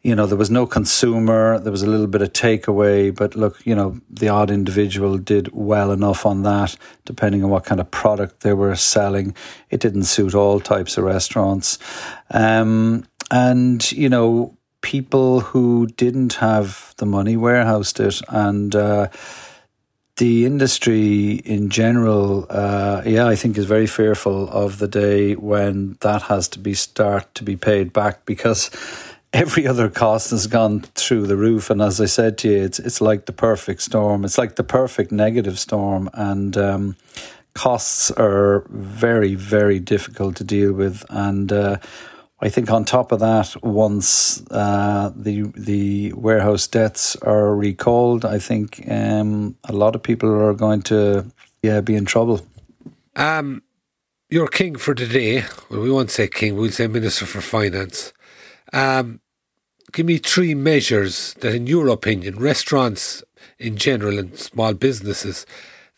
you 0.07 0.15
know, 0.15 0.27
there 0.27 0.39
was 0.39 0.53
no 0.53 0.69
consumer, 0.69 1.59
there 1.59 1.73
was 1.73 1.83
a 1.83 1.89
little 1.89 2.07
bit 2.07 2.23
of 2.23 2.33
takeaway, 2.33 3.13
but 3.13 3.35
look, 3.35 3.67
you 3.67 3.75
know, 3.75 4.01
the 4.09 4.29
odd 4.29 4.53
individual 4.53 5.19
did 5.19 5.53
well 5.53 5.91
enough 5.91 6.25
on 6.25 6.43
that, 6.45 6.77
depending 7.05 7.43
on 7.43 7.51
what 7.51 7.65
kind 7.65 7.81
of 7.81 7.91
product 7.91 8.43
they 8.43 8.53
were 8.53 8.77
selling. 8.77 9.35
It 9.69 9.81
didn't 9.81 10.05
suit 10.05 10.33
all 10.33 10.61
types 10.61 10.97
of 10.97 11.03
restaurants. 11.03 11.81
Um, 12.31 13.09
and, 13.33 13.91
you 13.91 14.09
know, 14.09 14.57
people 14.81 15.41
who 15.41 15.89
didn't 15.89 16.35
have 16.35 16.95
the 16.99 17.07
money 17.07 17.37
warehoused 17.37 17.99
it 17.99 18.21
and, 18.29 18.77
uh, 18.77 19.09
the 20.17 20.47
industry 20.47 21.33
in 21.33 21.69
general, 21.69 22.47
uh, 22.49 23.03
yeah, 23.05 23.27
I 23.27 23.37
think 23.37 23.59
is 23.59 23.67
very 23.67 23.87
fearful 23.87 24.49
of 24.49 24.79
the 24.79 24.89
day 24.89 25.35
when 25.35 25.99
that 26.01 26.23
has 26.23 26.49
to 26.49 26.59
be 26.59 26.73
start 26.73 27.35
to 27.35 27.45
be 27.45 27.57
paid 27.57 27.93
back 27.93 28.25
because 28.25 28.71
every 29.33 29.67
other 29.67 29.91
cost 29.91 30.31
has 30.31 30.47
gone 30.47 30.81
through 30.95 31.27
the 31.27 31.37
roof. 31.37 31.69
And 31.69 31.83
as 31.83 32.01
I 32.01 32.07
said 32.07 32.39
to 32.39 32.51
you, 32.51 32.65
it's 32.65 32.79
it's 32.79 33.01
like 33.01 33.27
the 33.27 33.33
perfect 33.33 33.83
storm. 33.83 34.25
It's 34.25 34.39
like 34.39 34.57
the 34.57 34.65
perfect 34.65 35.13
negative 35.13 35.59
storm, 35.59 36.09
and 36.15 36.57
um, 36.57 36.97
costs 37.53 38.11
are 38.13 38.65
very 38.71 39.35
very 39.35 39.81
difficult 39.81 40.37
to 40.37 40.45
deal 40.45 40.73
with. 40.73 41.05
And 41.11 41.53
uh, 41.53 41.77
I 42.39 42.51
think 42.51 42.71
on 42.71 42.85
top 42.85 43.13
of 43.13 43.21
that, 43.21 43.57
once 43.63 44.43
uh, 44.51 45.11
the 45.17 45.51
the 45.57 46.13
warehouse 46.13 46.67
debts 46.67 47.17
are 47.17 47.55
recalled, 47.55 48.25
I 48.25 48.39
think 48.39 48.85
um, 48.91 49.57
a 49.65 49.73
lot 49.73 49.95
of 49.95 50.03
people 50.03 50.29
are 50.29 50.53
going 50.53 50.83
to 50.83 51.27
yeah 51.63 51.81
be 51.81 51.95
in 51.95 52.05
trouble. 52.05 52.47
Um, 53.15 53.63
your 54.29 54.49
king 54.49 54.77
for 54.77 54.95
today. 54.95 55.45
Well, 55.71 55.81
we 55.81 55.91
won't 55.91 56.11
say 56.11 56.29
king. 56.29 56.57
We'll 56.57 56.73
say 56.73 56.89
minister 56.89 57.25
for 57.25 57.41
finance. 57.41 58.13
Um, 58.73 59.21
give 59.93 60.05
me 60.05 60.19
three 60.19 60.55
measures 60.55 61.35
that, 61.41 61.55
in 61.55 61.67
your 61.67 61.89
opinion, 61.89 62.39
restaurants 62.39 63.23
in 63.59 63.77
general 63.77 64.19
and 64.19 64.39
small 64.39 64.75
businesses 64.75 65.47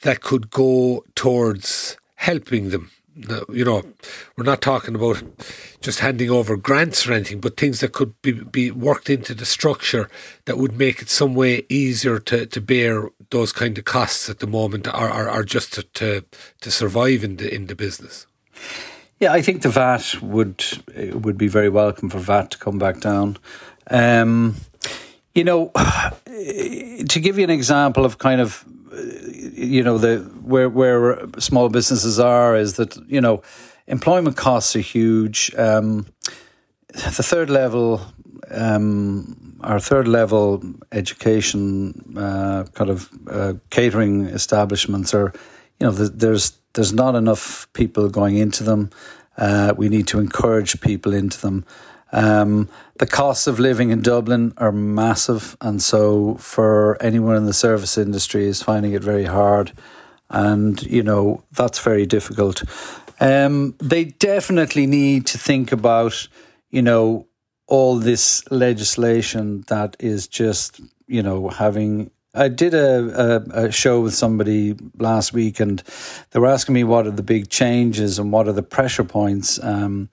that 0.02 0.20
could 0.20 0.50
go 0.50 1.04
towards 1.16 1.96
helping 2.14 2.70
them. 2.70 2.90
You 3.48 3.64
know, 3.64 3.82
we're 4.36 4.44
not 4.44 4.60
talking 4.60 4.94
about 4.94 5.22
just 5.80 5.98
handing 5.98 6.30
over 6.30 6.56
grants 6.56 7.06
or 7.06 7.12
anything, 7.12 7.40
but 7.40 7.56
things 7.56 7.80
that 7.80 7.92
could 7.92 8.20
be, 8.22 8.32
be 8.32 8.70
worked 8.70 9.10
into 9.10 9.34
the 9.34 9.44
structure 9.44 10.08
that 10.44 10.56
would 10.56 10.78
make 10.78 11.02
it 11.02 11.08
some 11.08 11.34
way 11.34 11.64
easier 11.68 12.20
to, 12.20 12.46
to 12.46 12.60
bear 12.60 13.10
those 13.30 13.52
kind 13.52 13.76
of 13.76 13.84
costs 13.84 14.30
at 14.30 14.38
the 14.38 14.46
moment, 14.46 14.86
or, 14.86 15.08
are, 15.08 15.28
or 15.28 15.42
just 15.42 15.72
to, 15.74 15.82
to 15.82 16.24
to 16.60 16.70
survive 16.70 17.24
in 17.24 17.36
the 17.36 17.52
in 17.52 17.66
the 17.66 17.74
business. 17.74 18.26
Yeah, 19.18 19.32
I 19.32 19.42
think 19.42 19.62
the 19.62 19.68
VAT 19.68 20.22
would 20.22 20.64
would 21.12 21.36
be 21.36 21.48
very 21.48 21.68
welcome 21.68 22.08
for 22.08 22.18
VAT 22.18 22.52
to 22.52 22.58
come 22.58 22.78
back 22.78 23.00
down. 23.00 23.36
Um, 23.90 24.56
you 25.34 25.44
know, 25.44 25.70
to 26.26 27.20
give 27.20 27.38
you 27.38 27.44
an 27.44 27.50
example 27.50 28.04
of 28.04 28.18
kind 28.18 28.40
of, 28.40 28.64
you 28.92 29.82
know, 29.82 29.98
the 29.98 30.18
where 30.42 30.68
where 30.68 31.18
small 31.38 31.68
businesses 31.68 32.18
are 32.18 32.56
is 32.56 32.74
that 32.74 32.96
you 33.08 33.20
know, 33.20 33.42
employment 33.86 34.36
costs 34.36 34.76
are 34.76 34.80
huge. 34.80 35.52
Um, 35.56 36.06
the 36.92 37.22
third 37.22 37.50
level, 37.50 38.00
um, 38.50 39.58
our 39.62 39.80
third 39.80 40.08
level 40.08 40.62
education 40.92 42.16
uh, 42.16 42.64
kind 42.74 42.90
of 42.90 43.10
uh, 43.30 43.54
catering 43.70 44.26
establishments 44.26 45.14
are, 45.14 45.32
you 45.80 45.86
know, 45.86 45.92
there's 45.92 46.58
there's 46.74 46.92
not 46.92 47.14
enough 47.14 47.68
people 47.72 48.08
going 48.08 48.36
into 48.36 48.64
them. 48.64 48.90
Uh, 49.36 49.72
we 49.76 49.88
need 49.88 50.06
to 50.08 50.18
encourage 50.18 50.80
people 50.80 51.12
into 51.12 51.40
them. 51.40 51.64
Um, 52.12 52.68
the 52.98 53.06
costs 53.06 53.46
of 53.46 53.58
living 53.58 53.90
in 53.90 54.02
Dublin 54.02 54.54
are 54.56 54.72
massive, 54.72 55.56
and 55.60 55.82
so 55.82 56.36
for 56.36 56.96
anyone 57.00 57.36
in 57.36 57.46
the 57.46 57.52
service 57.52 57.98
industry 57.98 58.46
is 58.46 58.62
finding 58.62 58.92
it 58.92 59.04
very 59.04 59.24
hard, 59.24 59.72
and 60.30 60.82
you 60.82 61.02
know 61.02 61.44
that's 61.52 61.78
very 61.78 62.06
difficult. 62.06 62.62
Um, 63.20 63.74
they 63.78 64.04
definitely 64.04 64.86
need 64.86 65.26
to 65.26 65.38
think 65.38 65.72
about, 65.72 66.28
you 66.70 66.82
know, 66.82 67.26
all 67.66 67.98
this 67.98 68.48
legislation 68.50 69.64
that 69.68 69.96
is 69.98 70.28
just, 70.28 70.80
you 71.06 71.22
know, 71.22 71.48
having 71.48 72.10
I 72.34 72.48
did 72.48 72.74
a, 72.74 73.42
a, 73.54 73.66
a, 73.66 73.72
show 73.72 74.00
with 74.00 74.14
somebody 74.14 74.76
last 74.98 75.32
week, 75.32 75.60
and 75.60 75.82
they 76.30 76.38
were 76.38 76.46
asking 76.46 76.74
me 76.74 76.84
what 76.84 77.06
are 77.06 77.12
the 77.12 77.22
big 77.22 77.48
changes 77.48 78.18
and 78.18 78.30
what 78.30 78.46
are 78.48 78.52
the 78.52 78.62
pressure 78.62 79.04
points. 79.04 79.62
Um, 79.62 80.10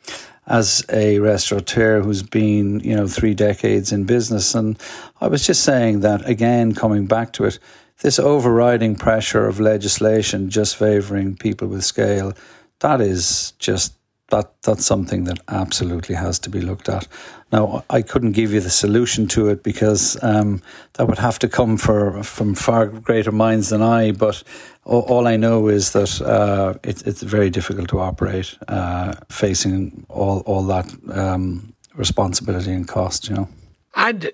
as 0.47 0.85
a 0.89 1.19
restaurateur 1.19 2.01
who's 2.01 2.21
been, 2.21 2.79
you 2.81 2.95
know, 2.95 3.07
three 3.07 3.33
decades 3.33 3.91
in 3.91 4.03
business. 4.03 4.53
And 4.53 4.79
I 5.19 5.27
was 5.27 5.45
just 5.45 5.63
saying 5.63 6.01
that 6.01 6.27
again, 6.29 6.73
coming 6.73 7.07
back 7.07 7.33
to 7.33 7.45
it, 7.45 7.59
this 8.01 8.19
overriding 8.19 8.95
pressure 8.95 9.47
of 9.47 9.59
legislation 9.59 10.49
just 10.49 10.75
favouring 10.75 11.35
people 11.35 11.67
with 11.67 11.83
scale, 11.83 12.33
that 12.79 13.01
is 13.01 13.53
just 13.57 13.93
that 14.29 14.51
that's 14.63 14.85
something 14.85 15.25
that 15.25 15.39
absolutely 15.47 16.15
has 16.15 16.39
to 16.39 16.49
be 16.49 16.61
looked 16.61 16.89
at. 16.89 17.07
Now, 17.51 17.83
I 17.89 18.01
couldn't 18.01 18.31
give 18.31 18.51
you 18.51 18.59
the 18.59 18.69
solution 18.69 19.27
to 19.27 19.49
it 19.49 19.63
because 19.63 20.21
um, 20.23 20.61
that 20.93 21.07
would 21.07 21.19
have 21.19 21.37
to 21.39 21.47
come 21.47 21.77
for, 21.77 22.23
from 22.23 22.55
far 22.55 22.87
greater 22.87 23.31
minds 23.31 23.69
than 23.69 23.81
I. 23.81 24.11
But 24.11 24.43
all, 24.83 25.01
all 25.01 25.27
I 25.27 25.37
know 25.37 25.67
is 25.67 25.91
that 25.91 26.21
uh, 26.21 26.73
it, 26.83 27.05
it's 27.05 27.21
very 27.21 27.49
difficult 27.49 27.89
to 27.89 27.99
operate 27.99 28.57
uh, 28.67 29.13
facing 29.29 30.05
all 30.09 30.39
all 30.41 30.63
that 30.63 30.91
um, 31.11 31.73
responsibility 31.93 32.71
and 32.71 32.87
cost. 32.87 33.29
You 33.29 33.35
know. 33.35 33.49
And 33.93 34.31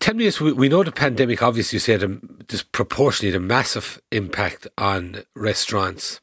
tell 0.00 0.14
me 0.14 0.24
this: 0.24 0.40
we 0.40 0.68
know 0.68 0.82
the 0.82 0.92
pandemic 0.92 1.42
obviously 1.42 1.80
said 1.80 2.02
a 2.02 2.08
disproportionately 2.46 3.36
a 3.36 3.40
massive 3.40 4.00
impact 4.10 4.68
on 4.78 5.24
restaurants 5.34 6.20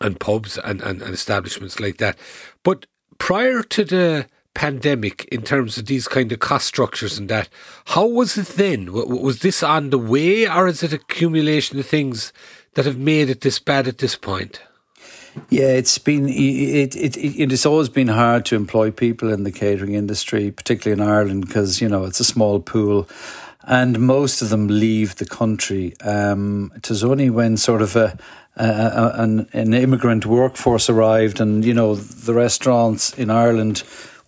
and 0.00 0.18
pubs 0.20 0.58
and, 0.58 0.80
and, 0.82 1.02
and 1.02 1.12
establishments 1.12 1.80
like 1.80 1.98
that. 1.98 2.16
But 2.62 2.86
prior 3.18 3.62
to 3.62 3.84
the 3.84 4.26
pandemic 4.54 5.24
in 5.26 5.42
terms 5.42 5.78
of 5.78 5.86
these 5.86 6.08
kind 6.08 6.32
of 6.32 6.40
cost 6.40 6.66
structures 6.66 7.18
and 7.18 7.28
that. 7.28 7.48
How 7.86 8.06
was 8.06 8.36
it 8.36 8.48
then? 8.48 8.92
Was 8.92 9.40
this 9.40 9.62
on 9.62 9.90
the 9.90 9.98
way 9.98 10.48
or 10.48 10.66
is 10.68 10.82
it 10.82 10.92
accumulation 10.92 11.78
of 11.78 11.86
things 11.86 12.32
that 12.74 12.84
have 12.84 12.98
made 12.98 13.30
it 13.30 13.40
this 13.40 13.58
bad 13.58 13.88
at 13.88 13.98
this 13.98 14.16
point? 14.16 14.60
Yeah, 15.48 15.68
it's 15.68 15.98
been 15.98 16.28
it, 16.28 16.96
it, 16.96 17.16
it 17.16 17.52
it's 17.52 17.66
always 17.66 17.88
been 17.88 18.08
hard 18.08 18.44
to 18.46 18.56
employ 18.56 18.90
people 18.90 19.32
in 19.32 19.44
the 19.44 19.52
catering 19.52 19.94
industry, 19.94 20.50
particularly 20.50 21.00
in 21.00 21.08
Ireland, 21.08 21.46
because 21.46 21.80
you 21.80 21.88
know 21.88 22.04
it's 22.04 22.18
a 22.18 22.24
small 22.24 22.58
pool, 22.58 23.08
and 23.62 24.00
most 24.00 24.42
of 24.42 24.48
them 24.48 24.66
leave 24.66 25.16
the 25.16 25.26
country. 25.26 25.94
Um, 26.00 26.72
it 26.74 26.88
was 26.90 27.04
only 27.04 27.30
when 27.30 27.56
sort 27.56 27.80
of 27.80 27.94
a, 27.94 28.18
a, 28.56 29.12
an, 29.14 29.48
an 29.52 29.72
immigrant 29.72 30.26
workforce 30.26 30.90
arrived, 30.90 31.40
and 31.40 31.64
you 31.64 31.74
know 31.74 31.94
the 31.94 32.34
restaurants 32.34 33.14
in 33.14 33.30
Ireland 33.30 33.84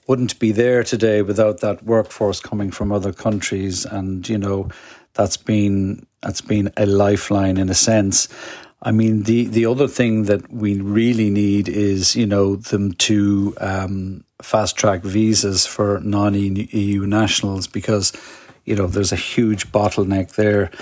wouldn't 0.07 0.39
be 0.39 0.53
there 0.53 0.83
today 0.83 1.23
without 1.23 1.61
that 1.61 1.85
workforce 1.85 2.41
coming 2.41 2.71
from 2.71 2.93
other 2.93 3.13
countries, 3.13 3.85
and 3.85 4.29
you 4.29 4.39
know 4.39 4.69
that's 5.15 5.37
been 5.37 6.07
that's 6.21 6.41
been 6.41 6.73
a 6.77 6.87
lifeline 6.87 7.57
in 7.57 7.69
a 7.69 7.75
sense. 7.75 8.29
I 8.85 8.91
mean, 8.91 9.23
the, 9.23 9.47
the 9.47 9.67
other 9.67 9.87
thing 9.87 10.25
that 10.25 10.53
we 10.53 10.81
really 10.81 11.31
need 11.31 11.69
is, 11.69 12.17
you 12.17 12.27
know, 12.27 12.57
them 12.57 12.93
to 12.95 13.55
um, 13.61 14.25
fast 14.43 14.77
track 14.77 15.03
visas 15.03 15.67
for 15.67 16.01
non 16.01 16.35
EU 16.35 17.07
nationals 17.07 17.69
because, 17.69 18.13
you 18.65 18.75
know, 18.75 18.89
there's 18.89 19.13
a 19.13 19.17
huge 19.17 19.71
bottleneck 19.71 20.33
there. 20.33 20.73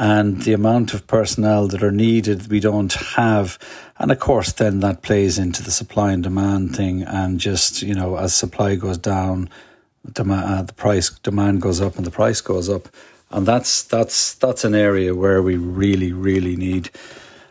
And 0.00 0.40
the 0.44 0.54
amount 0.54 0.94
of 0.94 1.06
personnel 1.06 1.68
that 1.68 1.82
are 1.82 1.92
needed, 1.92 2.50
we 2.50 2.58
don't 2.58 2.94
have. 2.94 3.58
And 3.98 4.10
of 4.10 4.18
course, 4.18 4.50
then 4.50 4.80
that 4.80 5.02
plays 5.02 5.38
into 5.38 5.62
the 5.62 5.70
supply 5.70 6.12
and 6.12 6.22
demand 6.22 6.74
thing. 6.74 7.02
And 7.02 7.38
just, 7.38 7.82
you 7.82 7.94
know, 7.94 8.16
as 8.16 8.32
supply 8.32 8.76
goes 8.76 8.96
down, 8.96 9.50
demand, 10.10 10.44
uh, 10.44 10.62
the 10.62 10.72
price, 10.72 11.10
demand 11.10 11.60
goes 11.60 11.82
up 11.82 11.96
and 11.96 12.06
the 12.06 12.10
price 12.10 12.40
goes 12.40 12.70
up. 12.70 12.88
And 13.30 13.44
that's, 13.46 13.82
that's, 13.82 14.32
that's 14.36 14.64
an 14.64 14.74
area 14.74 15.14
where 15.14 15.42
we 15.42 15.56
really, 15.56 16.14
really 16.14 16.56
need 16.56 16.88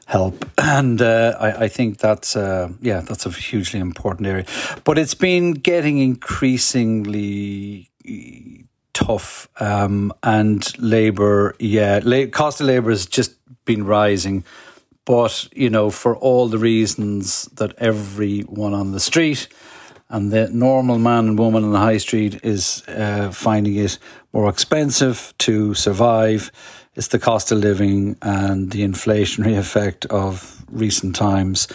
help. 0.07 0.43
And 0.57 1.03
uh, 1.03 1.37
I, 1.39 1.65
I, 1.65 1.67
think 1.67 1.99
that's 1.99 2.35
uh, 2.35 2.69
yeah, 2.81 3.01
that's 3.01 3.27
a 3.27 3.29
hugely 3.29 3.79
important 3.79 4.25
area. 4.25 4.45
But 4.83 4.97
it's 4.97 5.13
been 5.13 5.53
getting 5.53 5.99
increasingly 5.99 7.91
tough, 8.93 9.47
um, 9.59 10.13
and 10.23 10.77
labour, 10.79 11.55
yeah, 11.59 11.99
la- 12.03 12.27
cost 12.27 12.61
of 12.61 12.67
labour 12.67 12.89
has 12.89 13.05
just 13.05 13.35
been 13.65 13.85
rising. 13.85 14.43
But 15.05 15.47
you 15.53 15.69
know, 15.69 15.89
for 15.89 16.15
all 16.15 16.47
the 16.47 16.59
reasons 16.59 17.45
that 17.53 17.75
everyone 17.77 18.73
on 18.73 18.91
the 18.91 18.99
street 18.99 19.47
and 20.09 20.31
the 20.31 20.49
normal 20.49 20.99
man 20.99 21.27
and 21.27 21.39
woman 21.39 21.63
on 21.63 21.71
the 21.71 21.79
high 21.79 21.97
street 21.97 22.43
is 22.43 22.83
uh, 22.87 23.31
finding 23.31 23.75
it 23.75 23.97
more 24.33 24.49
expensive 24.49 25.33
to 25.39 25.73
survive 25.73 26.51
it's 26.99 27.07
the 27.07 27.17
cost 27.17 27.49
of 27.53 27.59
living 27.59 28.17
and 28.21 28.71
the 28.71 28.81
inflationary 28.81 29.57
effect 29.65 30.05
of 30.07 30.61
recent 30.69 31.15
times. 31.15 31.69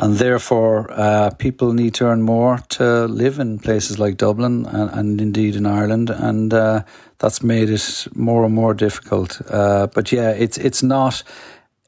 And 0.00 0.16
therefore, 0.16 0.86
uh, 0.92 1.30
people 1.38 1.72
need 1.72 1.94
to 1.94 2.06
earn 2.06 2.22
more 2.22 2.58
to 2.68 3.06
live 3.06 3.40
in 3.40 3.58
places 3.58 3.98
like 3.98 4.16
Dublin 4.16 4.64
and, 4.66 4.90
and 4.90 5.20
indeed 5.20 5.56
in 5.56 5.66
Ireland. 5.66 6.10
And 6.10 6.54
uh, 6.54 6.84
that's 7.18 7.42
made 7.42 7.68
it 7.68 8.06
more 8.14 8.44
and 8.44 8.54
more 8.54 8.74
difficult. 8.74 9.40
Uh, 9.50 9.88
but 9.88 10.12
yeah, 10.12 10.30
it's, 10.30 10.56
it's, 10.56 10.84
not, 10.84 11.24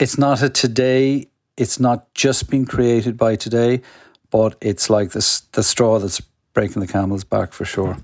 it's 0.00 0.18
not 0.18 0.42
a 0.42 0.48
today, 0.48 1.28
it's 1.56 1.78
not 1.78 2.12
just 2.14 2.50
been 2.50 2.66
created 2.66 3.16
by 3.16 3.36
today, 3.36 3.80
but 4.30 4.56
it's 4.60 4.90
like 4.90 5.12
this, 5.12 5.40
the 5.52 5.62
straw 5.62 6.00
that's 6.00 6.20
breaking 6.52 6.80
the 6.80 6.88
camel's 6.88 7.24
back 7.24 7.52
for 7.52 7.64
sure. 7.64 7.96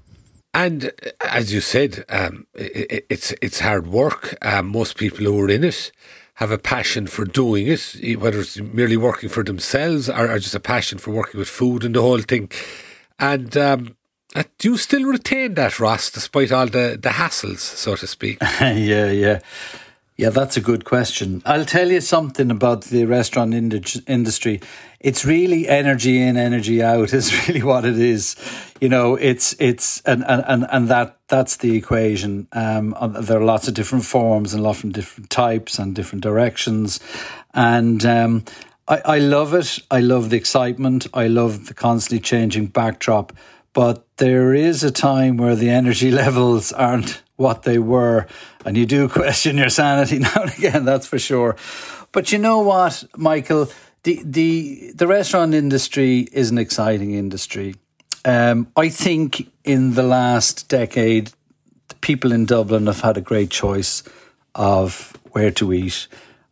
And 0.55 0.87
uh, 0.87 1.11
as 1.21 1.53
you 1.53 1.61
said, 1.61 2.05
um, 2.09 2.47
it, 2.55 3.07
it's 3.11 3.35
it's 3.43 3.61
hard 3.61 3.89
work. 3.89 4.37
Um, 4.41 4.69
most 4.69 4.97
people 4.97 5.27
who 5.27 5.39
are 5.39 5.51
in 5.51 5.65
it 5.65 5.93
have 6.37 6.51
a 6.51 6.59
passion 6.59 7.07
for 7.07 7.25
doing 7.25 7.67
it, 7.67 8.19
whether 8.19 8.41
it's 8.41 8.59
merely 8.61 8.97
working 8.97 9.29
for 9.29 9.43
themselves 9.43 10.09
or, 10.09 10.31
or 10.31 10.39
just 10.39 10.55
a 10.55 10.61
passion 10.61 10.99
for 10.99 11.11
working 11.11 11.39
with 11.39 11.49
food 11.49 11.83
and 11.83 11.95
the 11.95 12.03
whole 12.03 12.21
thing. 12.21 12.51
And 13.19 13.57
um, 13.57 13.97
uh, 14.35 14.45
do 14.59 14.73
you 14.73 14.77
still 14.77 15.05
retain 15.05 15.55
that, 15.55 15.81
Ross, 15.81 16.11
despite 16.11 16.53
all 16.53 16.67
the, 16.67 16.99
the 17.01 17.09
hassles, 17.11 17.61
so 17.61 17.97
to 17.97 18.07
speak? 18.07 18.39
yeah, 18.61 19.11
yeah. 19.11 19.41
Yeah, 20.19 20.31
that's 20.31 20.57
a 20.57 20.63
good 20.63 20.87
question. 20.87 21.43
I'll 21.45 21.67
tell 21.67 21.91
you 21.91 22.01
something 22.01 22.51
about 22.51 22.85
the 22.85 23.05
restaurant 23.05 23.53
industry. 23.53 24.63
It's 24.99 25.27
really 25.27 25.69
energy 25.69 26.19
in, 26.23 26.39
energy 26.39 26.83
out 26.83 27.13
is 27.13 27.47
really 27.47 27.63
what 27.63 27.85
it 27.85 27.99
is. 27.99 28.35
You 28.81 28.89
know, 28.89 29.17
it's, 29.17 29.55
it's, 29.59 30.01
and, 30.03 30.25
and, 30.27 30.67
and 30.71 30.89
that, 30.89 31.19
that's 31.29 31.59
the 31.59 31.77
equation. 31.77 32.49
Um, 32.53 32.95
uh, 32.97 33.09
there 33.09 33.39
are 33.39 33.45
lots 33.45 33.69
of 33.69 33.75
different 33.75 34.07
forms 34.07 34.55
and 34.55 34.63
lots 34.63 34.85
of 34.85 34.93
different 34.95 35.29
types 35.29 35.79
and 35.79 35.95
different 35.95 36.23
directions. 36.23 36.99
And, 37.53 38.05
um, 38.07 38.45
I, 38.89 39.03
I 39.05 39.19
love 39.19 39.53
it. 39.53 39.81
I 39.91 40.01
love 40.01 40.31
the 40.31 40.37
excitement. 40.37 41.09
I 41.13 41.27
love 41.27 41.67
the 41.67 41.75
constantly 41.75 42.21
changing 42.21 42.69
backdrop. 42.69 43.33
But 43.75 44.07
there 44.17 44.55
is 44.55 44.83
a 44.83 44.91
time 44.91 45.37
where 45.37 45.57
the 45.57 45.69
energy 45.69 46.11
levels 46.23 46.73
aren't 46.73 47.23
what 47.37 47.63
they 47.63 47.79
were. 47.79 48.27
And 48.65 48.77
you 48.77 48.87
do 48.87 49.09
question 49.21 49.57
your 49.57 49.69
sanity 49.69 50.19
now 50.21 50.43
and 50.43 50.53
again, 50.53 50.85
that's 50.85 51.07
for 51.07 51.19
sure. 51.19 51.57
But 52.13 52.33
you 52.33 52.39
know 52.39 52.61
what, 52.61 53.05
Michael? 53.17 53.69
The, 54.03 54.23
the, 54.25 54.93
the 54.95 55.07
restaurant 55.07 55.55
industry 55.55 56.29
is 56.33 56.51
an 56.51 56.59
exciting 56.59 57.13
industry. 57.13 57.75
Um, 58.25 58.69
I 58.77 58.89
think 58.89 59.51
in 59.65 59.95
the 59.95 60.03
last 60.03 60.69
decade, 60.69 61.33
the 61.89 61.95
people 61.97 62.33
in 62.33 62.47
Dublin 62.47 62.87
have 62.87 63.01
had 63.01 63.17
a 63.17 63.21
great 63.21 63.51
choice 63.51 64.03
of 64.55 65.17
where 65.33 65.51
to 65.53 65.73
eat. 65.73 66.09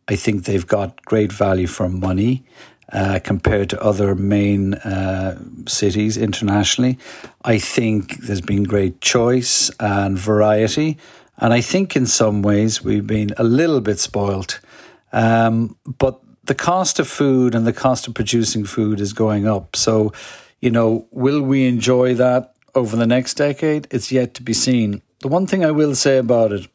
I 0.07 0.15
think 0.15 0.45
they've 0.45 0.67
got 0.67 1.03
great 1.05 1.31
value 1.31 1.67
for 1.67 1.89
money. 1.89 2.45
Uh, 2.95 3.19
compared 3.19 3.69
to 3.69 3.83
other 3.83 4.15
main 4.15 4.73
uh, 4.75 5.37
cities 5.67 6.15
internationally. 6.15 6.97
I 7.43 7.59
think 7.59 8.19
there's 8.21 8.39
been 8.39 8.63
great 8.63 9.01
choice 9.01 9.69
and 9.81 10.17
variety. 10.17 10.97
And 11.37 11.51
I 11.51 11.59
think 11.59 11.97
in 11.97 12.05
some 12.05 12.41
ways 12.41 12.85
we've 12.85 13.05
been 13.05 13.33
a 13.35 13.43
little 13.43 13.81
bit 13.81 13.99
spoilt. 13.99 14.61
Um, 15.11 15.75
but 15.97 16.21
the 16.45 16.55
cost 16.55 16.97
of 16.99 17.09
food 17.09 17.53
and 17.53 17.67
the 17.67 17.73
cost 17.73 18.07
of 18.07 18.13
producing 18.13 18.63
food 18.63 19.01
is 19.01 19.11
going 19.11 19.45
up. 19.45 19.75
So, 19.75 20.13
you 20.61 20.71
know, 20.71 21.05
will 21.11 21.41
we 21.41 21.67
enjoy 21.67 22.13
that 22.13 22.55
over 22.75 22.95
the 22.95 23.07
next 23.07 23.33
decade? 23.33 23.89
It's 23.91 24.09
yet 24.09 24.35
to 24.35 24.41
be 24.41 24.53
seen. 24.53 25.01
The 25.19 25.27
one 25.27 25.47
thing 25.47 25.65
I 25.65 25.71
will 25.71 25.95
say 25.95 26.17
about 26.17 26.53
it, 26.53 26.69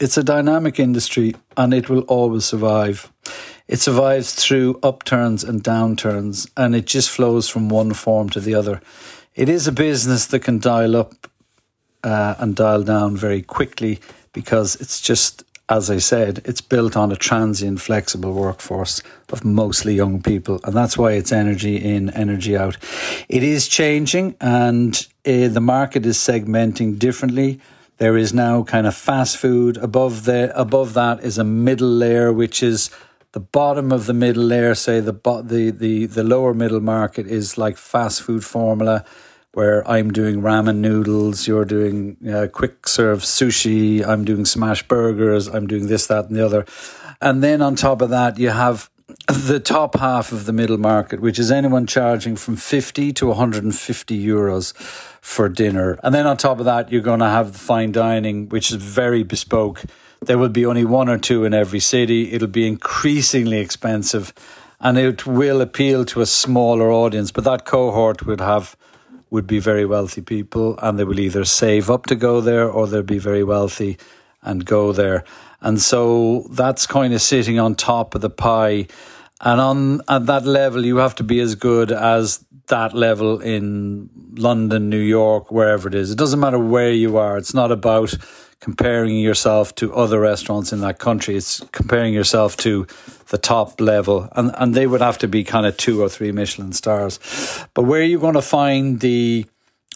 it's 0.00 0.16
a 0.16 0.24
dynamic 0.24 0.80
industry 0.80 1.36
and 1.56 1.72
it 1.72 1.88
will 1.88 2.02
always 2.08 2.44
survive. 2.44 3.12
It 3.68 3.80
survives 3.80 4.34
through 4.34 4.78
upturns 4.82 5.42
and 5.42 5.62
downturns, 5.62 6.48
and 6.56 6.74
it 6.74 6.86
just 6.86 7.10
flows 7.10 7.48
from 7.48 7.68
one 7.68 7.94
form 7.94 8.28
to 8.30 8.40
the 8.40 8.54
other. 8.54 8.80
It 9.34 9.48
is 9.48 9.66
a 9.66 9.72
business 9.72 10.26
that 10.26 10.40
can 10.40 10.58
dial 10.58 10.96
up 10.96 11.14
uh, 12.04 12.36
and 12.38 12.54
dial 12.54 12.82
down 12.82 13.16
very 13.16 13.42
quickly 13.42 14.00
because 14.32 14.76
it's 14.76 15.00
just, 15.00 15.42
as 15.68 15.90
I 15.90 15.98
said, 15.98 16.42
it's 16.44 16.60
built 16.60 16.96
on 16.96 17.10
a 17.10 17.16
transient, 17.16 17.80
flexible 17.80 18.32
workforce 18.32 19.02
of 19.32 19.44
mostly 19.44 19.94
young 19.94 20.22
people, 20.22 20.60
and 20.62 20.74
that's 20.74 20.96
why 20.96 21.12
it's 21.12 21.32
energy 21.32 21.76
in, 21.76 22.10
energy 22.10 22.56
out. 22.56 22.76
It 23.28 23.42
is 23.42 23.66
changing, 23.66 24.36
and 24.40 24.94
uh, 25.26 25.48
the 25.48 25.60
market 25.60 26.06
is 26.06 26.18
segmenting 26.18 26.98
differently. 26.98 27.60
There 27.98 28.16
is 28.16 28.32
now 28.32 28.62
kind 28.62 28.86
of 28.86 28.94
fast 28.94 29.38
food. 29.38 29.78
Above 29.78 30.24
the 30.26 30.56
above 30.56 30.92
that 30.94 31.24
is 31.24 31.38
a 31.38 31.44
middle 31.44 31.88
layer, 31.88 32.30
which 32.32 32.62
is 32.62 32.90
the 33.36 33.40
bottom 33.40 33.92
of 33.92 34.06
the 34.06 34.14
middle 34.14 34.44
layer, 34.44 34.74
say 34.74 34.98
the 34.98 35.12
the 35.44 35.70
the 35.70 36.06
the 36.06 36.24
lower 36.24 36.54
middle 36.54 36.80
market 36.80 37.26
is 37.26 37.58
like 37.58 37.76
fast 37.76 38.22
food 38.22 38.42
formula, 38.42 39.04
where 39.52 39.86
I'm 39.86 40.10
doing 40.10 40.40
ramen 40.40 40.76
noodles, 40.76 41.46
you're 41.46 41.66
doing 41.66 42.16
uh, 42.26 42.46
quick 42.50 42.88
serve 42.88 43.20
sushi, 43.20 44.02
I'm 44.02 44.24
doing 44.24 44.46
smash 44.46 44.88
burgers, 44.88 45.48
I'm 45.48 45.66
doing 45.66 45.86
this, 45.86 46.06
that, 46.06 46.28
and 46.28 46.36
the 46.36 46.46
other, 46.46 46.64
and 47.20 47.44
then 47.44 47.60
on 47.60 47.76
top 47.76 48.00
of 48.00 48.08
that, 48.08 48.38
you 48.38 48.48
have 48.48 48.88
the 49.26 49.60
top 49.60 49.98
half 49.98 50.32
of 50.32 50.46
the 50.46 50.54
middle 50.54 50.78
market, 50.78 51.20
which 51.20 51.38
is 51.38 51.50
anyone 51.52 51.86
charging 51.86 52.36
from 52.36 52.56
50 52.56 53.12
to 53.12 53.26
150 53.26 54.26
euros 54.26 54.74
for 55.20 55.50
dinner. 55.50 55.98
And 56.02 56.14
then 56.14 56.26
on 56.26 56.38
top 56.38 56.58
of 56.58 56.64
that, 56.64 56.90
you're 56.90 57.02
going 57.02 57.20
to 57.20 57.28
have 57.28 57.52
the 57.52 57.58
fine 57.58 57.92
dining, 57.92 58.48
which 58.48 58.70
is 58.70 58.76
very 58.76 59.24
bespoke 59.24 59.84
there 60.20 60.38
will 60.38 60.48
be 60.48 60.66
only 60.66 60.84
one 60.84 61.08
or 61.08 61.18
two 61.18 61.44
in 61.44 61.54
every 61.54 61.80
city. 61.80 62.32
It'll 62.32 62.48
be 62.48 62.66
increasingly 62.66 63.58
expensive 63.58 64.32
and 64.80 64.98
it 64.98 65.26
will 65.26 65.60
appeal 65.60 66.04
to 66.06 66.20
a 66.20 66.26
smaller 66.26 66.90
audience, 66.90 67.30
but 67.30 67.44
that 67.44 67.64
cohort 67.64 68.26
would 68.26 68.40
have 68.40 68.76
would 69.28 69.46
be 69.46 69.58
very 69.58 69.84
wealthy 69.84 70.20
people 70.20 70.78
and 70.80 70.98
they 70.98 71.04
will 71.04 71.18
either 71.18 71.44
save 71.44 71.90
up 71.90 72.06
to 72.06 72.14
go 72.14 72.40
there 72.40 72.70
or 72.70 72.86
they'll 72.86 73.02
be 73.02 73.18
very 73.18 73.42
wealthy 73.42 73.98
and 74.42 74.64
go 74.64 74.92
there. 74.92 75.24
And 75.60 75.80
so 75.80 76.46
that's 76.50 76.86
kind 76.86 77.12
of 77.12 77.20
sitting 77.20 77.58
on 77.58 77.74
top 77.74 78.14
of 78.14 78.20
the 78.20 78.30
pie. 78.30 78.86
And 79.40 79.60
on 79.60 80.00
at 80.08 80.26
that 80.26 80.44
level 80.44 80.86
you 80.86 80.98
have 80.98 81.16
to 81.16 81.24
be 81.24 81.40
as 81.40 81.56
good 81.56 81.90
as 81.90 82.44
that 82.68 82.94
level 82.94 83.40
in 83.40 84.10
London, 84.34 84.88
New 84.90 85.00
York, 85.00 85.50
wherever 85.50 85.88
it 85.88 85.94
is. 85.94 86.10
It 86.10 86.18
doesn't 86.18 86.40
matter 86.40 86.58
where 86.58 86.92
you 86.92 87.16
are. 87.16 87.36
It's 87.36 87.54
not 87.54 87.72
about 87.72 88.14
comparing 88.60 89.18
yourself 89.18 89.74
to 89.76 89.94
other 89.94 90.20
restaurants 90.20 90.72
in 90.72 90.80
that 90.80 90.98
country. 90.98 91.36
It's 91.36 91.60
comparing 91.72 92.14
yourself 92.14 92.56
to 92.58 92.86
the 93.28 93.38
top 93.38 93.80
level, 93.80 94.28
and 94.32 94.52
and 94.56 94.74
they 94.74 94.86
would 94.86 95.00
have 95.00 95.18
to 95.18 95.28
be 95.28 95.44
kind 95.44 95.66
of 95.66 95.76
two 95.76 96.02
or 96.02 96.08
three 96.08 96.32
Michelin 96.32 96.72
stars. 96.72 97.18
But 97.74 97.82
where 97.82 98.00
are 98.00 98.04
you 98.04 98.18
going 98.18 98.34
to 98.34 98.42
find 98.42 99.00
the 99.00 99.46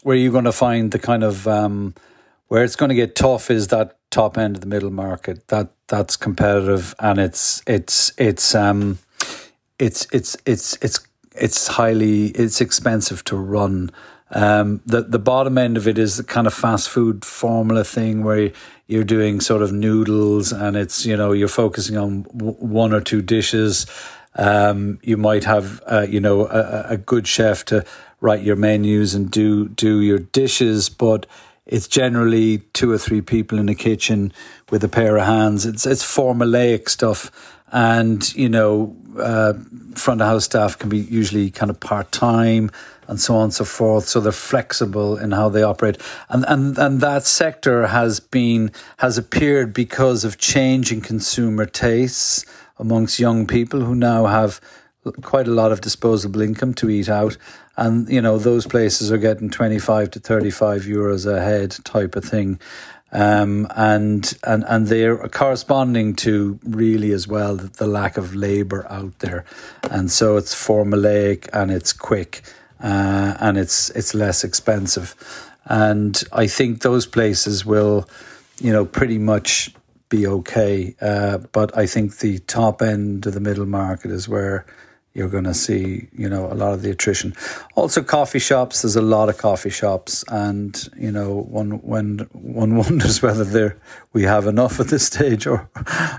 where 0.02 0.14
are 0.16 0.20
you 0.20 0.32
going 0.32 0.44
to 0.44 0.52
find 0.52 0.92
the 0.92 0.98
kind 0.98 1.22
of 1.22 1.46
um, 1.46 1.94
where 2.48 2.64
it's 2.64 2.76
going 2.76 2.88
to 2.88 2.94
get 2.94 3.14
tough 3.14 3.50
is 3.50 3.68
that 3.68 3.96
top 4.10 4.36
end 4.36 4.56
of 4.56 4.60
the 4.60 4.66
middle 4.66 4.90
market. 4.90 5.46
That 5.48 5.70
that's 5.86 6.16
competitive 6.16 6.94
and 6.98 7.18
it's 7.18 7.62
it's 7.66 8.12
it's 8.18 8.54
um 8.54 8.98
it's 9.78 10.06
it's 10.12 10.36
it's 10.44 10.76
it's 10.82 11.00
it's 11.34 11.68
highly 11.68 12.26
it's 12.26 12.60
expensive 12.60 13.24
to 13.24 13.36
run. 13.36 13.90
Um, 14.32 14.80
the 14.86 15.02
the 15.02 15.18
bottom 15.18 15.58
end 15.58 15.76
of 15.76 15.88
it 15.88 15.98
is 15.98 16.16
the 16.16 16.24
kind 16.24 16.46
of 16.46 16.54
fast 16.54 16.88
food 16.88 17.24
formula 17.24 17.82
thing 17.84 18.22
where 18.22 18.52
you're 18.86 19.04
doing 19.04 19.40
sort 19.40 19.62
of 19.62 19.72
noodles 19.72 20.52
and 20.52 20.76
it's 20.76 21.04
you 21.04 21.16
know 21.16 21.32
you're 21.32 21.48
focusing 21.48 21.96
on 21.96 22.22
w- 22.22 22.52
one 22.54 22.92
or 22.92 23.00
two 23.00 23.22
dishes. 23.22 23.86
Um, 24.36 25.00
you 25.02 25.16
might 25.16 25.44
have 25.44 25.82
uh, 25.86 26.06
you 26.08 26.20
know 26.20 26.46
a, 26.46 26.86
a 26.90 26.96
good 26.96 27.26
chef 27.26 27.64
to 27.66 27.84
write 28.20 28.42
your 28.42 28.56
menus 28.56 29.14
and 29.14 29.30
do 29.30 29.68
do 29.68 30.00
your 30.00 30.18
dishes, 30.18 30.88
but 30.88 31.26
it's 31.66 31.88
generally 31.88 32.58
two 32.72 32.90
or 32.90 32.98
three 32.98 33.20
people 33.20 33.58
in 33.58 33.68
a 33.68 33.74
kitchen 33.74 34.32
with 34.70 34.84
a 34.84 34.88
pair 34.88 35.16
of 35.16 35.26
hands. 35.26 35.66
It's 35.66 35.86
it's 35.86 36.04
formulaic 36.04 36.88
stuff, 36.88 37.30
and 37.72 38.32
you 38.34 38.48
know, 38.48 38.96
uh, 39.18 39.54
front 39.94 40.20
of 40.20 40.28
house 40.28 40.44
staff 40.44 40.78
can 40.78 40.88
be 40.88 40.98
usually 40.98 41.50
kind 41.50 41.70
of 41.70 41.80
part 41.80 42.12
time 42.12 42.70
and 43.10 43.20
so 43.20 43.34
on 43.34 43.44
and 43.44 43.52
so 43.52 43.64
forth. 43.64 44.06
So 44.06 44.20
they're 44.20 44.30
flexible 44.30 45.18
in 45.18 45.32
how 45.32 45.48
they 45.48 45.64
operate, 45.64 45.98
and 46.28 46.44
and 46.46 46.78
and 46.78 47.00
that 47.00 47.24
sector 47.26 47.88
has 47.88 48.20
been 48.20 48.70
has 48.98 49.18
appeared 49.18 49.74
because 49.74 50.24
of 50.24 50.38
changing 50.38 51.00
consumer 51.00 51.66
tastes 51.66 52.46
amongst 52.78 53.18
young 53.18 53.48
people 53.48 53.80
who 53.80 53.96
now 53.96 54.26
have 54.26 54.60
quite 55.22 55.48
a 55.48 55.50
lot 55.50 55.72
of 55.72 55.80
disposable 55.80 56.40
income 56.40 56.72
to 56.74 56.88
eat 56.88 57.08
out. 57.08 57.36
And 57.76 58.08
you 58.08 58.22
know 58.22 58.38
those 58.38 58.64
places 58.66 59.10
are 59.10 59.18
getting 59.18 59.50
25 59.50 60.12
to 60.12 60.20
35 60.20 60.82
euros 60.82 61.26
a 61.26 61.40
head 61.42 61.76
type 61.82 62.14
of 62.14 62.24
thing. 62.24 62.60
Um, 63.12 63.66
and 63.74 64.38
and 64.44 64.64
and 64.68 64.86
they're 64.86 65.16
corresponding 65.30 66.14
to 66.16 66.60
really 66.62 67.10
as 67.10 67.26
well 67.26 67.56
the, 67.56 67.66
the 67.66 67.88
lack 67.88 68.16
of 68.16 68.36
labor 68.36 68.86
out 68.88 69.18
there. 69.18 69.44
And 69.90 70.12
so 70.12 70.36
it's 70.36 70.54
formulaic 70.54 71.48
and 71.52 71.72
it's 71.72 71.92
quick 71.92 72.44
uh, 72.82 73.36
and 73.40 73.58
it's 73.58 73.90
it's 73.90 74.14
less 74.14 74.44
expensive. 74.44 75.14
And 75.66 76.22
I 76.32 76.46
think 76.46 76.82
those 76.82 77.06
places 77.06 77.64
will 77.64 78.08
you 78.60 78.72
know 78.72 78.84
pretty 78.84 79.18
much 79.18 79.74
be 80.08 80.26
okay. 80.26 80.94
Uh, 81.00 81.38
but 81.52 81.76
I 81.76 81.86
think 81.86 82.18
the 82.18 82.40
top 82.40 82.82
end 82.82 83.26
of 83.26 83.34
the 83.34 83.40
middle 83.40 83.66
market 83.66 84.10
is 84.10 84.28
where 84.28 84.66
you're 85.12 85.28
going 85.28 85.44
to 85.44 85.54
see, 85.54 86.08
you 86.12 86.28
know, 86.28 86.46
a 86.46 86.54
lot 86.54 86.72
of 86.72 86.82
the 86.82 86.90
attrition. 86.90 87.34
Also, 87.74 88.02
coffee 88.02 88.38
shops. 88.38 88.82
There's 88.82 88.94
a 88.94 89.02
lot 89.02 89.28
of 89.28 89.38
coffee 89.38 89.70
shops, 89.70 90.24
and 90.28 90.88
you 90.96 91.10
know, 91.10 91.42
one 91.48 91.82
when 91.82 92.28
one 92.32 92.76
wonders 92.82 93.20
whether 93.20 93.44
there 93.44 93.76
we 94.12 94.22
have 94.22 94.46
enough 94.46 94.78
at 94.78 94.88
this 94.88 95.06
stage, 95.06 95.46
or 95.46 95.68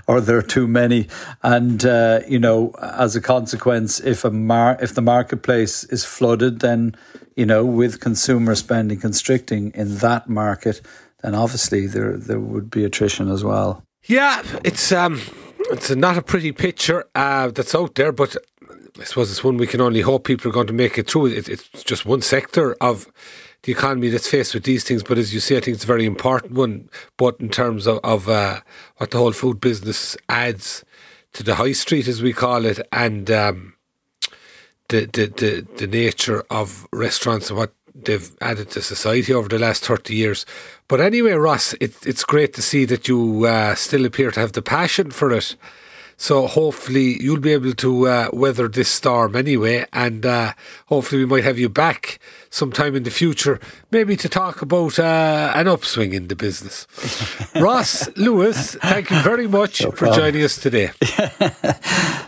or 0.06 0.20
there 0.20 0.36
are 0.36 0.42
too 0.42 0.68
many. 0.68 1.08
And 1.42 1.84
uh, 1.84 2.20
you 2.28 2.38
know, 2.38 2.72
as 2.82 3.16
a 3.16 3.20
consequence, 3.20 3.98
if 4.00 4.24
a 4.24 4.30
mar- 4.30 4.78
if 4.80 4.94
the 4.94 5.02
marketplace 5.02 5.84
is 5.84 6.04
flooded, 6.04 6.60
then 6.60 6.94
you 7.34 7.46
know, 7.46 7.64
with 7.64 8.00
consumer 8.00 8.54
spending 8.54 9.00
constricting 9.00 9.72
in 9.74 9.96
that 9.98 10.28
market, 10.28 10.82
then 11.22 11.34
obviously 11.34 11.86
there 11.86 12.18
there 12.18 12.40
would 12.40 12.70
be 12.70 12.84
attrition 12.84 13.30
as 13.30 13.42
well. 13.42 13.82
Yeah, 14.04 14.42
it's 14.64 14.92
um, 14.92 15.20
it's 15.70 15.90
not 15.90 16.18
a 16.18 16.22
pretty 16.22 16.52
picture 16.52 17.04
uh, 17.14 17.48
that's 17.48 17.74
out 17.74 17.94
there, 17.94 18.12
but 18.12 18.36
I 19.00 19.04
suppose 19.04 19.30
it's 19.30 19.44
one 19.44 19.56
we 19.56 19.66
can 19.66 19.80
only 19.80 20.02
hope 20.02 20.24
people 20.24 20.50
are 20.50 20.54
going 20.54 20.66
to 20.66 20.72
make 20.72 20.98
it 20.98 21.10
through. 21.10 21.26
It, 21.26 21.48
it's 21.48 21.84
just 21.84 22.04
one 22.04 22.20
sector 22.20 22.74
of 22.80 23.08
the 23.62 23.72
economy 23.72 24.08
that's 24.08 24.28
faced 24.28 24.54
with 24.54 24.64
these 24.64 24.84
things. 24.84 25.02
But 25.02 25.18
as 25.18 25.32
you 25.32 25.40
say, 25.40 25.56
I 25.56 25.60
think 25.60 25.76
it's 25.76 25.84
a 25.84 25.86
very 25.86 26.04
important 26.04 26.52
one, 26.52 26.90
but 27.16 27.40
in 27.40 27.48
terms 27.48 27.86
of, 27.86 28.00
of 28.04 28.28
uh, 28.28 28.60
what 28.96 29.10
the 29.10 29.18
whole 29.18 29.32
food 29.32 29.60
business 29.60 30.16
adds 30.28 30.84
to 31.32 31.42
the 31.42 31.54
high 31.54 31.72
street, 31.72 32.08
as 32.08 32.22
we 32.22 32.32
call 32.32 32.64
it, 32.66 32.80
and 32.92 33.30
um, 33.30 33.74
the, 34.88 35.06
the, 35.06 35.26
the, 35.26 35.66
the 35.78 35.86
nature 35.86 36.44
of 36.50 36.86
restaurants 36.92 37.48
and 37.48 37.58
what 37.58 37.72
they've 37.94 38.30
added 38.40 38.70
to 38.70 38.82
society 38.82 39.32
over 39.32 39.48
the 39.48 39.58
last 39.58 39.84
30 39.84 40.14
years. 40.14 40.44
But 40.88 41.00
anyway, 41.00 41.32
Ross, 41.32 41.72
it, 41.74 41.94
it's 42.06 42.24
great 42.24 42.52
to 42.54 42.62
see 42.62 42.84
that 42.86 43.08
you 43.08 43.46
uh, 43.46 43.74
still 43.74 44.04
appear 44.04 44.30
to 44.32 44.40
have 44.40 44.52
the 44.52 44.62
passion 44.62 45.10
for 45.10 45.32
it. 45.32 45.56
So 46.22 46.46
hopefully 46.46 47.20
you'll 47.20 47.40
be 47.40 47.52
able 47.52 47.72
to 47.72 48.06
uh, 48.06 48.28
weather 48.32 48.68
this 48.68 48.88
storm 48.88 49.34
anyway, 49.34 49.86
and 49.92 50.24
uh, 50.24 50.52
hopefully 50.86 51.24
we 51.24 51.26
might 51.26 51.42
have 51.42 51.58
you 51.58 51.68
back 51.68 52.20
sometime 52.48 52.94
in 52.94 53.02
the 53.02 53.10
future, 53.10 53.58
maybe 53.90 54.14
to 54.14 54.28
talk 54.28 54.62
about 54.62 55.00
uh, 55.00 55.50
an 55.56 55.66
upswing 55.66 56.12
in 56.12 56.28
the 56.28 56.36
business. 56.36 56.86
Ross 57.60 58.08
Lewis, 58.16 58.76
thank 58.76 59.10
you 59.10 59.20
very 59.22 59.48
much 59.48 59.82
no 59.82 59.90
for 59.90 60.12
joining 60.12 60.44
us 60.44 60.58
today. 60.58 60.92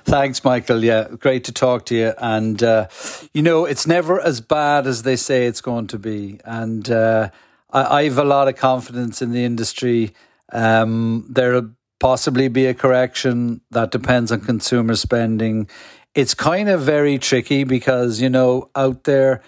Thanks, 0.05 0.43
Michael. 0.43 0.83
Yeah, 0.83 1.07
great 1.21 1.45
to 1.45 1.53
talk 1.53 1.87
to 1.87 1.95
you. 1.95 2.15
And 2.19 2.65
uh, 2.65 2.89
you 3.33 3.43
know, 3.43 3.65
it's 3.65 3.87
never 3.87 4.21
as 4.21 4.41
bad 4.41 4.89
as 4.89 5.05
they 5.05 5.15
say 5.15 5.47
it's 5.47 5.61
going 5.61 5.87
to 5.87 6.01
be, 6.01 6.41
and 6.45 6.91
uh, 6.91 7.31
I, 7.71 8.01
I 8.01 8.03
have 8.03 8.19
a 8.19 8.25
lot 8.25 8.49
of 8.49 8.57
confidence 8.57 9.23
in 9.23 9.31
the 9.31 9.45
industry. 9.45 10.15
Um, 10.53 11.27
there 11.31 11.55
are 11.55 11.71
possibly 12.01 12.49
be 12.49 12.67
a 12.67 12.75
correction. 12.75 13.61
That 13.71 13.91
depends 13.91 14.33
on 14.33 14.41
consumer 14.41 14.97
spending. 14.97 15.69
It's 16.15 16.35
kind 16.35 16.69
of 16.69 16.83
very 16.83 17.19
tricky 17.19 17.65
because, 17.65 18.21
you 18.21 18.29
know, 18.29 18.71
out 18.77 19.05
there, 19.05 19.43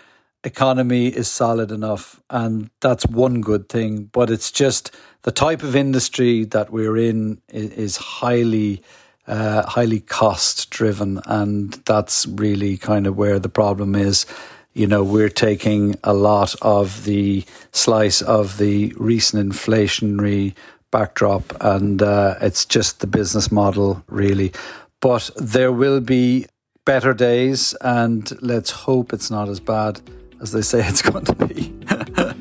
economy 0.46 1.08
is 1.08 1.28
solid 1.28 1.72
enough 1.72 2.22
and 2.30 2.70
that's 2.80 3.04
one 3.06 3.40
good 3.40 3.68
thing 3.68 4.04
but 4.12 4.30
it's 4.30 4.52
just 4.52 4.94
the 5.22 5.32
type 5.32 5.64
of 5.64 5.74
industry 5.74 6.44
that 6.44 6.70
we're 6.70 6.96
in 6.96 7.40
is, 7.48 7.96
highly 7.96 8.80
uh, 9.26 9.66
highly 9.66 9.98
cost 9.98 10.70
driven 10.70 11.20
and 11.26 11.72
that's 11.84 12.26
really 12.26 12.76
kind 12.76 13.08
of 13.08 13.16
where 13.16 13.40
the 13.40 13.48
problem 13.48 13.96
is 13.96 14.24
you 14.72 14.86
know 14.86 15.02
we're 15.02 15.28
taking 15.28 15.96
a 16.04 16.14
lot 16.14 16.54
of 16.62 17.04
the 17.04 17.44
slice 17.72 18.22
of 18.22 18.58
the 18.58 18.94
recent 18.96 19.52
inflationary 19.52 20.54
backdrop, 20.90 21.42
and 21.60 22.02
uh, 22.02 22.36
it's 22.40 22.64
just 22.64 23.00
the 23.00 23.06
business 23.06 23.50
model, 23.50 24.02
really. 24.08 24.52
But 25.00 25.30
there 25.36 25.72
will 25.72 26.00
be 26.00 26.46
better 26.84 27.12
days, 27.12 27.74
and 27.80 28.30
let's 28.42 28.70
hope 28.70 29.12
it's 29.12 29.30
not 29.30 29.48
as 29.48 29.60
bad 29.60 30.00
as 30.40 30.52
they 30.52 30.62
say 30.62 30.80
it's 30.88 31.02
going 31.02 31.24
to 31.24 31.34
be. 31.34 31.74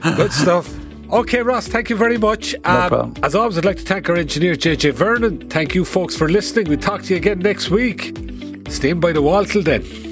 Good 0.16 0.32
stuff. 0.32 0.74
Okay, 1.12 1.42
Ross, 1.42 1.68
thank 1.68 1.90
you 1.90 1.96
very 1.96 2.18
much. 2.18 2.56
No 2.64 2.72
um, 2.72 2.90
problem. 2.90 3.14
As 3.24 3.36
always, 3.36 3.58
I'd 3.58 3.66
like 3.66 3.78
to 3.78 3.84
thank 3.84 4.10
our 4.10 4.16
engineer, 4.16 4.56
JJ 4.56 4.94
Vernon. 4.94 5.50
Thank 5.50 5.76
you, 5.76 5.86
folks, 5.86 6.16
for 6.16 6.28
listening. 6.28 6.68
We'll 6.68 6.80
talk 6.80 7.04
to 7.04 7.10
you 7.10 7.18
again 7.18 7.40
next 7.40 7.70
week. 7.70 8.18
Stay 8.70 8.94
by 8.94 9.12
the 9.12 9.22
wall 9.22 9.46
till 9.46 9.62
then. 9.62 10.05